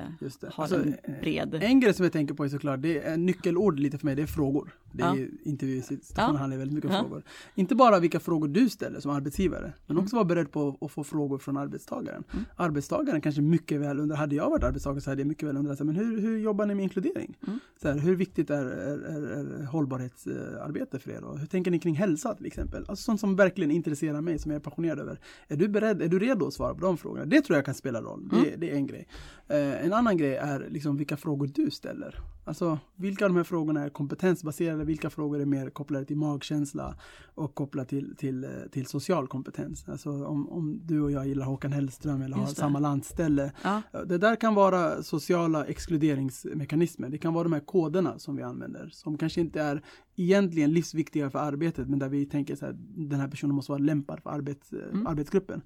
har 0.50 0.64
alltså, 0.64 0.76
en 0.76 0.96
bred... 1.20 1.54
En 1.62 1.80
grej 1.80 1.94
som 1.94 2.04
jag 2.04 2.12
tänker 2.12 2.34
på 2.34 2.44
är 2.44 2.48
såklart, 2.48 2.82
det 2.82 2.98
är 2.98 3.16
nyckelord 3.16 3.78
lite 3.78 3.98
för 3.98 4.06
mig, 4.06 4.16
det 4.16 4.22
är 4.22 4.26
frågor. 4.26 4.76
Det 4.92 5.02
är 5.02 5.16
ja. 5.16 5.26
intervjusituationen 5.42 6.34
ja. 6.34 6.40
handlar 6.40 6.58
väldigt 6.58 6.74
mycket 6.74 6.90
om 6.90 6.96
ja. 6.96 7.02
frågor. 7.02 7.22
Inte 7.54 7.74
bara 7.74 7.98
vilka 7.98 8.20
frågor 8.20 8.48
du 8.48 8.68
ställer 8.68 9.00
som 9.00 9.10
arbetsgivare, 9.10 9.72
men 9.86 9.96
mm. 9.96 10.04
också 10.04 10.16
vara 10.16 10.24
beredd 10.24 10.52
på 10.52 10.78
att 10.80 10.90
få 10.90 11.04
frågor 11.04 11.38
från 11.38 11.56
arbetstagaren. 11.56 12.24
Mm. 12.32 12.44
Arbetstagaren 12.56 13.20
kanske 13.20 13.42
mycket 13.42 13.80
väl 13.80 14.00
undrar, 14.00 14.16
hade 14.16 14.34
jag 14.34 14.50
varit 14.50 14.64
arbetstagare 14.64 15.00
så 15.00 15.10
hade 15.10 15.20
jag 15.22 15.28
mycket 15.28 15.48
väl 15.48 15.56
undrat, 15.56 15.80
men 15.80 15.96
hur, 15.96 16.20
hur 16.20 16.38
jobbar 16.38 16.66
ni 16.66 16.74
med 16.74 16.82
inkludering? 16.82 17.36
Mm. 17.46 17.58
Så 17.82 17.88
här, 17.88 17.98
hur 17.98 18.16
viktigt 18.16 18.50
är, 18.50 18.66
är, 18.66 18.98
är, 18.98 19.22
är 19.22 19.64
hållbarhetsarbete 19.64 20.98
för 20.98 21.10
er? 21.10 21.24
Och 21.24 21.38
hur 21.38 21.46
tänker 21.46 21.70
ni 21.70 21.78
kring 21.78 21.94
hälsa 21.94 22.34
till 22.34 22.46
exempel? 22.46 22.84
Alltså 22.88 23.04
sånt 23.04 23.20
som 23.20 23.36
verkligen 23.36 23.70
intresserar 23.70 24.20
mig, 24.20 24.38
som 24.38 24.50
jag 24.50 24.58
är 24.58 24.64
passionerad 24.64 24.98
över. 24.98 25.20
Är 25.48 25.56
du 25.56 25.68
beredd, 25.68 26.02
är 26.02 26.08
du 26.08 26.18
redo 26.18 26.46
att 26.46 26.54
svara 26.54 26.74
på 26.74 26.80
de 26.80 26.96
frågorna? 26.96 27.24
Det 27.24 27.40
tror 27.40 27.56
jag 27.56 27.64
kan 27.64 27.74
spela 27.74 28.02
roll. 28.02 28.28
Det, 28.28 28.36
mm. 28.36 28.60
det 28.60 28.70
är 28.70 28.74
en 28.74 28.86
grej. 28.86 29.08
Eh, 29.48 29.84
en 29.84 29.92
annan 29.92 30.16
grej 30.16 30.36
är 30.36 30.66
liksom 30.70 30.96
vilka 30.96 31.16
frågor 31.16 31.50
du 31.54 31.70
ställer. 31.70 32.20
Alltså 32.44 32.78
vilka 32.96 33.24
av 33.24 33.30
de 33.30 33.36
här 33.36 33.44
frågorna 33.44 33.84
är 33.84 33.88
kompetensbaserade, 33.88 34.79
vilka 34.84 35.10
frågor 35.10 35.40
är 35.40 35.44
mer 35.44 35.70
kopplade 35.70 36.04
till 36.04 36.16
magkänsla 36.16 36.96
och 37.34 37.54
kopplade 37.54 37.88
till, 37.88 38.16
till, 38.16 38.46
till 38.72 38.86
social 38.86 39.28
kompetens. 39.28 39.88
Alltså 39.88 40.10
om, 40.10 40.48
om 40.48 40.80
du 40.84 41.00
och 41.00 41.10
jag 41.10 41.26
gillar 41.26 41.46
Håkan 41.46 41.72
Hellström 41.72 42.22
eller 42.22 42.36
har 42.36 42.46
samma 42.46 42.78
landställe. 42.78 43.52
Ja. 43.62 43.82
Det 44.06 44.18
där 44.18 44.36
kan 44.36 44.54
vara 44.54 45.02
sociala 45.02 45.64
exkluderingsmekanismer. 45.64 47.08
Det 47.08 47.18
kan 47.18 47.34
vara 47.34 47.44
de 47.44 47.52
här 47.52 47.60
koderna 47.60 48.18
som 48.18 48.36
vi 48.36 48.42
använder 48.42 48.88
som 48.92 49.18
kanske 49.18 49.40
inte 49.40 49.60
är 49.60 49.82
egentligen 50.16 50.72
livsviktiga 50.72 51.30
för 51.30 51.38
arbetet 51.38 51.88
men 51.88 51.98
där 51.98 52.08
vi 52.08 52.26
tänker 52.26 52.64
att 52.64 52.76
den 52.96 53.20
här 53.20 53.28
personen 53.28 53.54
måste 53.56 53.72
vara 53.72 53.82
lämpad 53.82 54.20
för 54.22 54.30
arbets, 54.30 54.72
mm. 54.72 55.06
arbetsgruppen. 55.06 55.62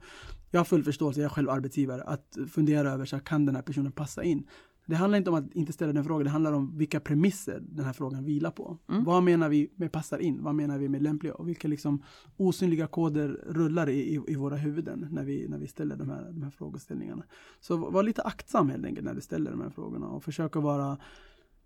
Jag 0.50 0.60
har 0.60 0.64
full 0.64 0.84
förståelse, 0.84 1.20
jag 1.20 1.30
är 1.30 1.34
själv 1.34 1.50
arbetsgivare, 1.50 2.02
att 2.02 2.36
fundera 2.50 2.90
över 2.90 3.04
så 3.04 3.16
här, 3.16 3.22
kan 3.22 3.46
den 3.46 3.54
här 3.54 3.62
personen 3.62 3.92
passa 3.92 4.22
in? 4.22 4.46
Det 4.86 4.96
handlar 4.96 5.18
inte 5.18 5.30
om 5.30 5.36
att 5.36 5.52
inte 5.52 5.72
ställa 5.72 5.92
den 5.92 6.04
frågan, 6.04 6.24
det 6.24 6.30
handlar 6.30 6.52
om 6.52 6.78
vilka 6.78 7.00
premisser 7.00 7.62
den 7.68 7.84
här 7.84 7.92
frågan 7.92 8.24
vilar 8.24 8.50
på. 8.50 8.78
Mm. 8.88 9.04
Vad 9.04 9.22
menar 9.22 9.48
vi 9.48 9.70
med 9.76 9.92
passar 9.92 10.18
in? 10.18 10.42
Vad 10.42 10.54
menar 10.54 10.78
vi 10.78 10.88
med 10.88 11.02
lämpliga? 11.02 11.34
Och 11.34 11.48
vilka 11.48 11.68
liksom 11.68 12.02
osynliga 12.36 12.86
koder 12.86 13.28
rullar 13.46 13.88
i, 13.88 14.14
i, 14.14 14.20
i, 14.28 14.34
våra 14.34 14.56
huvuden 14.56 15.08
när 15.10 15.24
vi, 15.24 15.48
när 15.48 15.58
vi 15.58 15.66
ställer 15.66 15.96
de 15.96 16.10
här, 16.10 16.30
de 16.32 16.42
här 16.42 16.50
frågeställningarna. 16.50 17.24
Så 17.60 17.76
var 17.76 18.02
lite 18.02 18.22
aktsam 18.22 18.68
helt 18.68 18.84
enkelt 18.84 19.06
när 19.06 19.14
du 19.14 19.20
ställer 19.20 19.50
de 19.50 19.60
här 19.60 19.70
frågorna 19.70 20.06
och 20.06 20.24
försöka 20.24 20.60
vara 20.60 20.98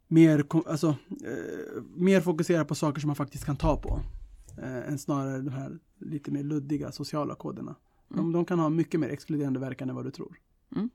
mer, 0.08 0.44
alltså, 0.66 0.88
eh, 1.10 1.82
mer 1.96 2.20
fokuserad 2.20 2.68
på 2.68 2.74
saker 2.74 3.00
som 3.00 3.08
man 3.08 3.16
faktiskt 3.16 3.44
kan 3.44 3.56
ta 3.56 3.76
på. 3.76 4.00
Eh, 4.62 4.88
än 4.88 4.98
snarare 4.98 5.40
de 5.40 5.50
här 5.50 5.78
lite 5.98 6.30
mer 6.30 6.42
luddiga 6.42 6.92
sociala 6.92 7.34
koderna. 7.34 7.74
Mm. 8.10 8.24
De, 8.24 8.32
de, 8.32 8.44
kan 8.44 8.58
ha 8.58 8.68
mycket 8.68 9.00
mer 9.00 9.08
exkluderande 9.08 9.60
verkan 9.60 9.90
än 9.90 9.96
vad 9.96 10.04
du 10.04 10.10
tror. 10.10 10.36
Mm. 10.76 10.90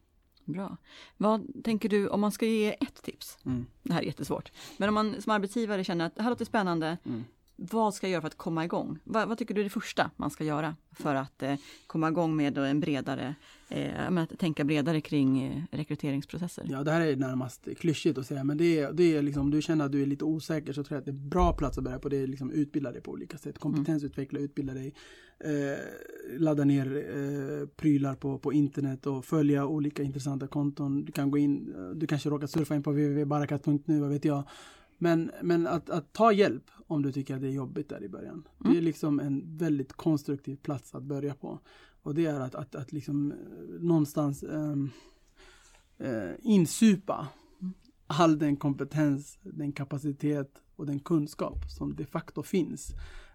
Bra. 0.46 0.78
Vad 1.18 1.64
tänker 1.64 1.90
du 1.90 2.08
om 2.08 2.22
man 2.22 2.32
ska 2.32 2.46
ge 2.46 2.76
ett 2.80 3.04
tips? 3.04 3.38
Mm. 3.46 3.66
Det 3.84 3.94
här 3.94 4.02
är 4.02 4.06
jättesvårt. 4.06 4.52
Men 4.78 4.90
om 4.90 4.96
man 4.96 5.22
som 5.22 5.32
arbetsgivare 5.32 5.84
känner 5.84 6.06
att 6.06 6.16
det 6.16 6.24
här 6.24 6.30
låter 6.30 6.46
spännande. 6.46 6.98
Mm. 7.06 7.24
Vad 7.56 7.94
ska 7.94 8.08
jag 8.08 8.12
göra 8.12 8.22
för 8.22 8.28
att 8.28 8.38
komma 8.38 8.66
igång? 8.66 9.00
Vad, 9.04 9.28
vad 9.28 9.38
tycker 9.38 9.54
du 9.54 9.62
är 9.62 9.63
det 9.63 9.70
första 9.70 10.12
man 10.18 10.30
ska 10.30 10.44
göra 10.44 10.76
för 10.92 11.16
att 11.16 11.44
eh, 11.44 11.56
komma 11.88 12.08
igång 12.08 12.36
med 12.36 12.58
en 12.58 12.80
bredare, 12.80 13.36
eh, 13.70 14.18
att 14.18 14.39
tänka 14.39 14.63
bredare 14.63 15.02
kring 15.02 15.44
eh, 15.44 15.63
rekryteringsprocesser? 15.72 16.68
Ja, 16.70 16.84
det 16.84 16.92
här 16.92 17.02
är 17.02 17.16
närmast 17.16 17.68
klyschigt 17.78 18.18
att 18.18 18.26
säga, 18.26 18.44
men 18.44 18.58
det 18.58 18.80
är, 18.80 18.94
det 18.94 19.16
är 19.16 19.22
liksom, 19.22 19.42
om 19.42 19.52
du 19.52 19.62
känner 19.62 19.86
att 19.86 19.92
du 19.92 20.02
är 20.02 20.06
lite 20.06 20.26
osäker 20.26 20.74
så 20.74 20.84
tror 20.84 20.96
jag 20.96 21.00
att 21.00 21.06
det 21.06 21.12
är 21.12 21.24
en 21.24 21.30
bra 21.30 21.54
plats 21.54 21.78
att 21.78 21.84
börja 21.84 22.00
på. 22.00 22.10
Det 22.10 22.18
är 22.18 22.28
liksom 22.28 22.52
utbilda 22.52 22.92
dig 22.92 23.02
på 23.02 23.12
olika 23.12 23.38
sätt, 23.38 23.60
kompetensutveckla, 23.60 24.39
utbilda 24.39 24.74
dig, 24.74 24.94
eh, 25.39 26.39
ladda 26.39 26.63
ner 26.63 26.96
eh, 26.96 27.68
prylar 27.68 28.16
på, 28.16 28.38
på 28.38 28.54
internet 28.54 29.08
och 29.08 29.26
följa 29.26 29.66
olika 29.66 30.04
intressanta 30.04 30.48
konton. 30.48 31.06
Du 31.06 31.12
kan 31.12 31.32
gå 31.32 31.38
in, 31.38 31.74
eh, 31.78 31.89
du 31.89 32.08
kanske 32.08 32.30
råkar 32.30 32.48
surfa 32.48 32.76
in 32.76 32.84
på 32.84 32.92
www.barakat.nu, 32.92 34.00
vad 34.00 34.10
vet 34.10 34.26
jag 34.26 34.44
men, 35.04 35.32
men 35.42 35.68
att, 35.68 35.89
att, 35.89 36.13
ta 36.13 36.32
hjälp 36.32 36.63
om 36.88 37.02
du 37.02 37.12
tycker 37.12 37.36
att 37.36 37.42
det 37.42 37.48
är 37.48 37.52
jobbigt 37.52 37.89
där 37.89 38.04
i 38.04 38.10
början. 38.10 38.34
Mm. 38.34 38.46
Det 38.60 38.70
är 38.70 38.72
mm. 38.72 38.84
liksom 38.84 39.20
en 39.20 39.58
väldigt 39.58 39.94
konstruktiv 39.94 40.56
plats 40.56 40.96
att 40.96 41.04
börja 41.04 41.34
på. 41.34 41.60
Och 42.02 42.16
det 42.16 42.26
är 42.26 42.39
att, 42.39 42.56
att, 42.56 42.76
att 42.76 42.92
liksom 42.92 43.32
eh, 43.32 43.38
någonstans 43.80 44.44
um, 44.44 44.92
uh, 46.02 46.32
insupa 46.39 47.28
all 48.08 48.39
den 48.39 48.56
kompetens, 48.56 49.38
den 49.42 49.72
kapacitet 49.72 50.62
och 50.76 50.86
den 50.86 51.00
kunskap 51.00 51.58
som 51.78 51.96
de 51.96 52.06
facto 52.06 52.44
finns. 52.44 52.92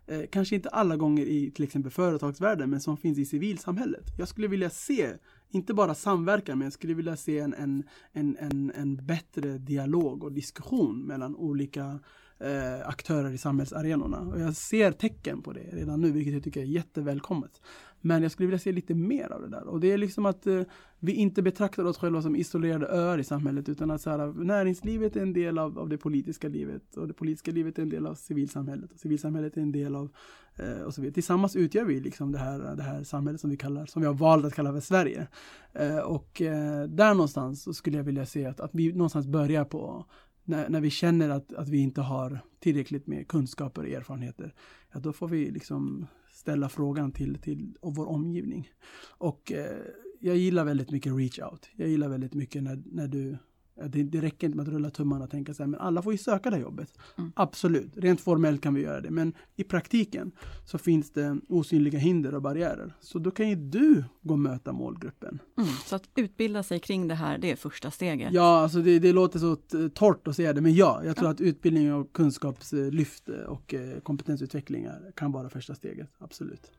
Eh, 0.09 0.23
kanske 0.31 0.55
inte 0.55 0.69
alla 0.69 0.97
gånger 0.97 1.27
i 1.27 1.51
till 1.51 1.65
exempel 1.65 1.93
företagsvärlden, 1.93 2.71
men 2.71 2.81
som 2.81 2.97
finns 2.97 3.19
i 3.19 3.25
civilsamhället. 3.25 4.05
Jag 4.19 4.29
skulle 4.29 4.49
vilja 4.49 4.71
se 4.71 5.11
inte 5.51 5.75
bara 5.75 5.95
samverkan, 5.95 6.59
men 6.59 6.67
jag 6.67 6.73
skulle 6.73 6.95
vilja 6.95 7.17
se 7.17 7.39
en, 7.39 7.55
en, 7.55 7.83
en, 8.13 8.37
en, 8.41 8.73
en 8.75 9.07
bättre 9.07 9.59
dialog 9.59 10.25
och 10.25 10.33
diskussion 10.33 11.01
mellan 11.01 11.37
olika 11.37 11.99
eh, 12.41 12.89
aktörer 12.89 13.31
i 13.31 13.39
samhällsarenorna. 13.39 14.19
Och 14.19 14.41
jag 14.41 14.57
ser 14.57 14.93
tecken 14.93 15.43
på 15.43 15.53
det 15.53 15.69
redan 15.73 16.01
nu, 16.01 16.11
vilket 16.13 16.35
jag 16.35 16.45
tycker 16.45 16.61
är 16.61 16.65
jättevälkommet. 16.65 17.61
Men 18.01 18.23
jag 18.23 18.33
skulle 18.33 18.47
vilja 18.47 18.59
se 18.59 18.73
lite 18.73 18.95
mer 18.95 19.33
av 19.33 19.43
det 19.43 19.49
där. 19.49 19.67
Och 19.67 19.81
det 19.81 19.93
är 19.93 19.99
liksom 19.99 20.27
att 20.27 20.47
eh, 20.47 20.63
vi 20.99 21.13
inte 21.13 21.43
betraktar 21.43 21.85
oss 21.85 21.99
själva 21.99 22.23
som 22.23 22.37
isolerade 22.37 22.87
öar 22.87 23.19
i 23.19 23.25
samhället 23.25 23.69
utan 23.69 23.91
att 23.91 24.01
så 24.01 24.11
här, 24.11 24.45
näringslivet 24.45 25.17
är 25.17 25.23
en 25.23 25.33
del 25.33 25.59
av, 25.59 25.79
av 25.79 25.89
det 25.89 25.99
politiska 25.99 26.49
livet 26.49 26.97
och 26.97 27.09
det 27.09 27.15
politiska 27.15 27.51
livet 27.51 27.79
är 27.79 27.83
en 27.83 27.89
del 27.89 28.07
av 28.07 28.15
civilsamhället 28.15 28.93
och 28.93 28.99
civilsamhället 28.99 29.57
är 29.57 29.61
en 29.61 29.73
del 29.73 29.97
av 29.97 30.11
eh, 30.57 30.83
och 30.83 30.95
så 30.95 31.01
vidare. 31.01 31.15
Tillsammans 31.15 31.57
utgör 31.57 31.85
vi 31.85 32.01
liksom 32.01 32.33
det 32.33 32.39
här, 32.39 32.77
det 32.77 32.83
här 32.83 33.05
samhället 33.05 33.41
som 33.41 33.51
vi 33.51 33.57
kallar, 33.57 33.87
som 33.87 34.03
vi 34.03 34.07
har 34.07 34.15
valt 34.15 34.45
att 34.45 34.55
kalla 34.55 34.73
för 34.73 34.81
Sverige. 34.81 35.27
Eh, 35.73 35.99
och 35.99 36.43
eh, 36.43 36.85
där 36.85 37.15
någonstans 37.15 37.63
så 37.63 37.75
skulle 37.75 37.97
jag 37.97 38.05
vilja 38.05 38.27
se 38.27 38.47
att, 38.47 38.61
att 38.61 38.71
vi 38.75 38.93
någonstans 38.93 39.27
börjar 39.27 39.65
på 39.65 40.07
när, 40.49 40.69
när 40.69 40.81
vi 40.81 40.91
känner 40.91 41.31
att, 41.31 41.53
att 41.53 41.69
vi 41.69 41.79
inte 41.79 42.01
har 42.01 42.41
tillräckligt 42.59 43.07
med 43.07 43.29
kunskaper 43.29 43.83
och 43.83 43.89
erfarenheter, 43.89 44.55
ja, 44.93 45.01
då 45.01 45.13
får 45.13 45.29
vi 45.29 45.51
liksom 45.51 46.07
ställa 46.33 46.69
frågan 46.69 47.13
till, 47.13 47.39
till 47.39 47.77
vår 47.83 48.07
omgivning. 48.07 48.71
Och 49.19 49.53
eh, 49.53 49.79
jag 50.21 50.37
gillar 50.37 50.65
väldigt 50.65 50.91
mycket 50.91 51.13
reach 51.13 51.39
out. 51.39 51.71
Jag 51.77 51.89
gillar 51.89 52.09
väldigt 52.09 52.35
mycket 52.35 52.63
när, 52.63 52.83
när 52.87 53.09
du 53.09 53.37
det, 53.87 54.03
det 54.03 54.21
räcker 54.21 54.47
inte 54.47 54.57
med 54.57 54.69
att 54.69 54.75
rulla 54.75 54.91
tummarna 54.91 55.25
och 55.25 55.31
tänka 55.31 55.55
så 55.55 55.63
här, 55.63 55.69
men 55.69 55.81
alla 55.81 56.03
får 56.03 56.13
ju 56.13 56.19
söka 56.19 56.51
det 56.51 56.57
här 56.57 56.63
jobbet. 56.63 56.99
Mm. 57.19 57.33
Absolut, 57.37 57.93
rent 57.97 58.21
formellt 58.21 58.63
kan 58.63 58.75
vi 58.75 58.83
göra 58.83 59.01
det, 59.01 59.11
men 59.11 59.33
i 59.57 59.65
praktiken 59.65 60.33
så 60.65 60.79
finns 60.79 61.11
det 61.11 61.39
osynliga 61.49 61.99
hinder 61.99 62.35
och 62.35 62.43
barriärer. 62.43 62.95
Så 63.01 63.19
då 63.19 63.31
kan 63.31 63.49
ju 63.49 63.55
du 63.55 64.05
gå 64.23 64.35
och 64.35 64.39
möta 64.39 64.73
målgruppen. 64.73 65.39
Mm, 65.59 65.69
så 65.69 65.97
att 65.97 66.09
utbilda 66.17 66.63
sig 66.63 66.81
kring 66.81 67.09
det 67.09 67.15
här, 67.15 67.39
det 67.39 67.51
är 67.51 67.57
första 67.57 67.91
steget. 67.91 68.33
Ja, 68.33 68.61
alltså 68.61 68.79
det, 68.79 68.99
det 68.99 69.13
låter 69.13 69.39
så 69.39 69.57
torrt 69.89 70.29
att 70.29 70.37
säga 70.37 70.53
det, 70.53 70.61
men 70.61 70.75
ja, 70.75 71.01
jag 71.05 71.17
tror 71.17 71.31
att 71.31 71.41
utbildning 71.41 71.95
och 71.95 72.13
kunskapslyft 72.13 73.29
och 73.29 73.75
eh, 73.75 74.01
kompetensutvecklingar 74.01 75.13
kan 75.17 75.33
vara 75.33 75.49
första 75.49 75.75
steget, 75.75 76.11
absolut. 76.19 76.73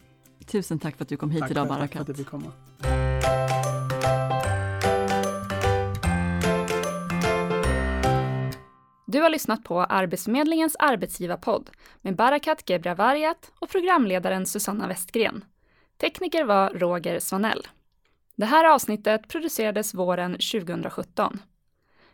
Tusen 0.46 0.80
tack 0.80 0.96
för 0.96 1.04
att 1.04 1.10
du 1.10 1.18
kom 1.18 1.32
hit 1.32 1.40
Tack 1.42 1.52
idag 1.52 1.68
för, 1.68 1.76
tack 1.76 1.94
för 1.94 2.02
att 2.02 2.08
jag 2.08 2.18
fick 2.18 2.28
komma. 2.28 2.52
Du 9.12 9.22
har 9.22 9.30
lyssnat 9.30 9.64
på 9.64 9.82
Arbetsförmedlingens 9.82 10.76
arbetsgivarpodd 10.80 11.70
med 12.02 12.16
Barakat 12.16 12.70
Gebravariat 12.70 13.52
och 13.60 13.70
programledaren 13.70 14.46
Susanna 14.46 14.88
Westgren. 14.88 15.46
Tekniker 15.98 16.44
var 16.44 16.70
Roger 16.70 17.20
Svanell. 17.20 17.68
Det 18.36 18.46
här 18.46 18.74
avsnittet 18.74 19.28
producerades 19.28 19.94
våren 19.94 20.32
2017. 20.32 21.40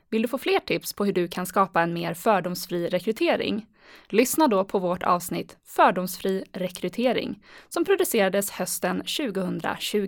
Vill 0.09 0.21
du 0.21 0.27
få 0.27 0.37
fler 0.37 0.59
tips 0.59 0.93
på 0.93 1.05
hur 1.05 1.13
du 1.13 1.27
kan 1.27 1.45
skapa 1.45 1.81
en 1.81 1.93
mer 1.93 2.13
fördomsfri 2.13 2.87
rekrytering? 2.87 3.65
Lyssna 4.09 4.47
då 4.47 4.65
på 4.65 4.79
vårt 4.79 5.03
avsnitt 5.03 5.57
Fördomsfri 5.63 6.43
rekrytering 6.53 7.43
som 7.69 7.85
producerades 7.85 8.51
hösten 8.51 8.97
2020. 8.97 10.07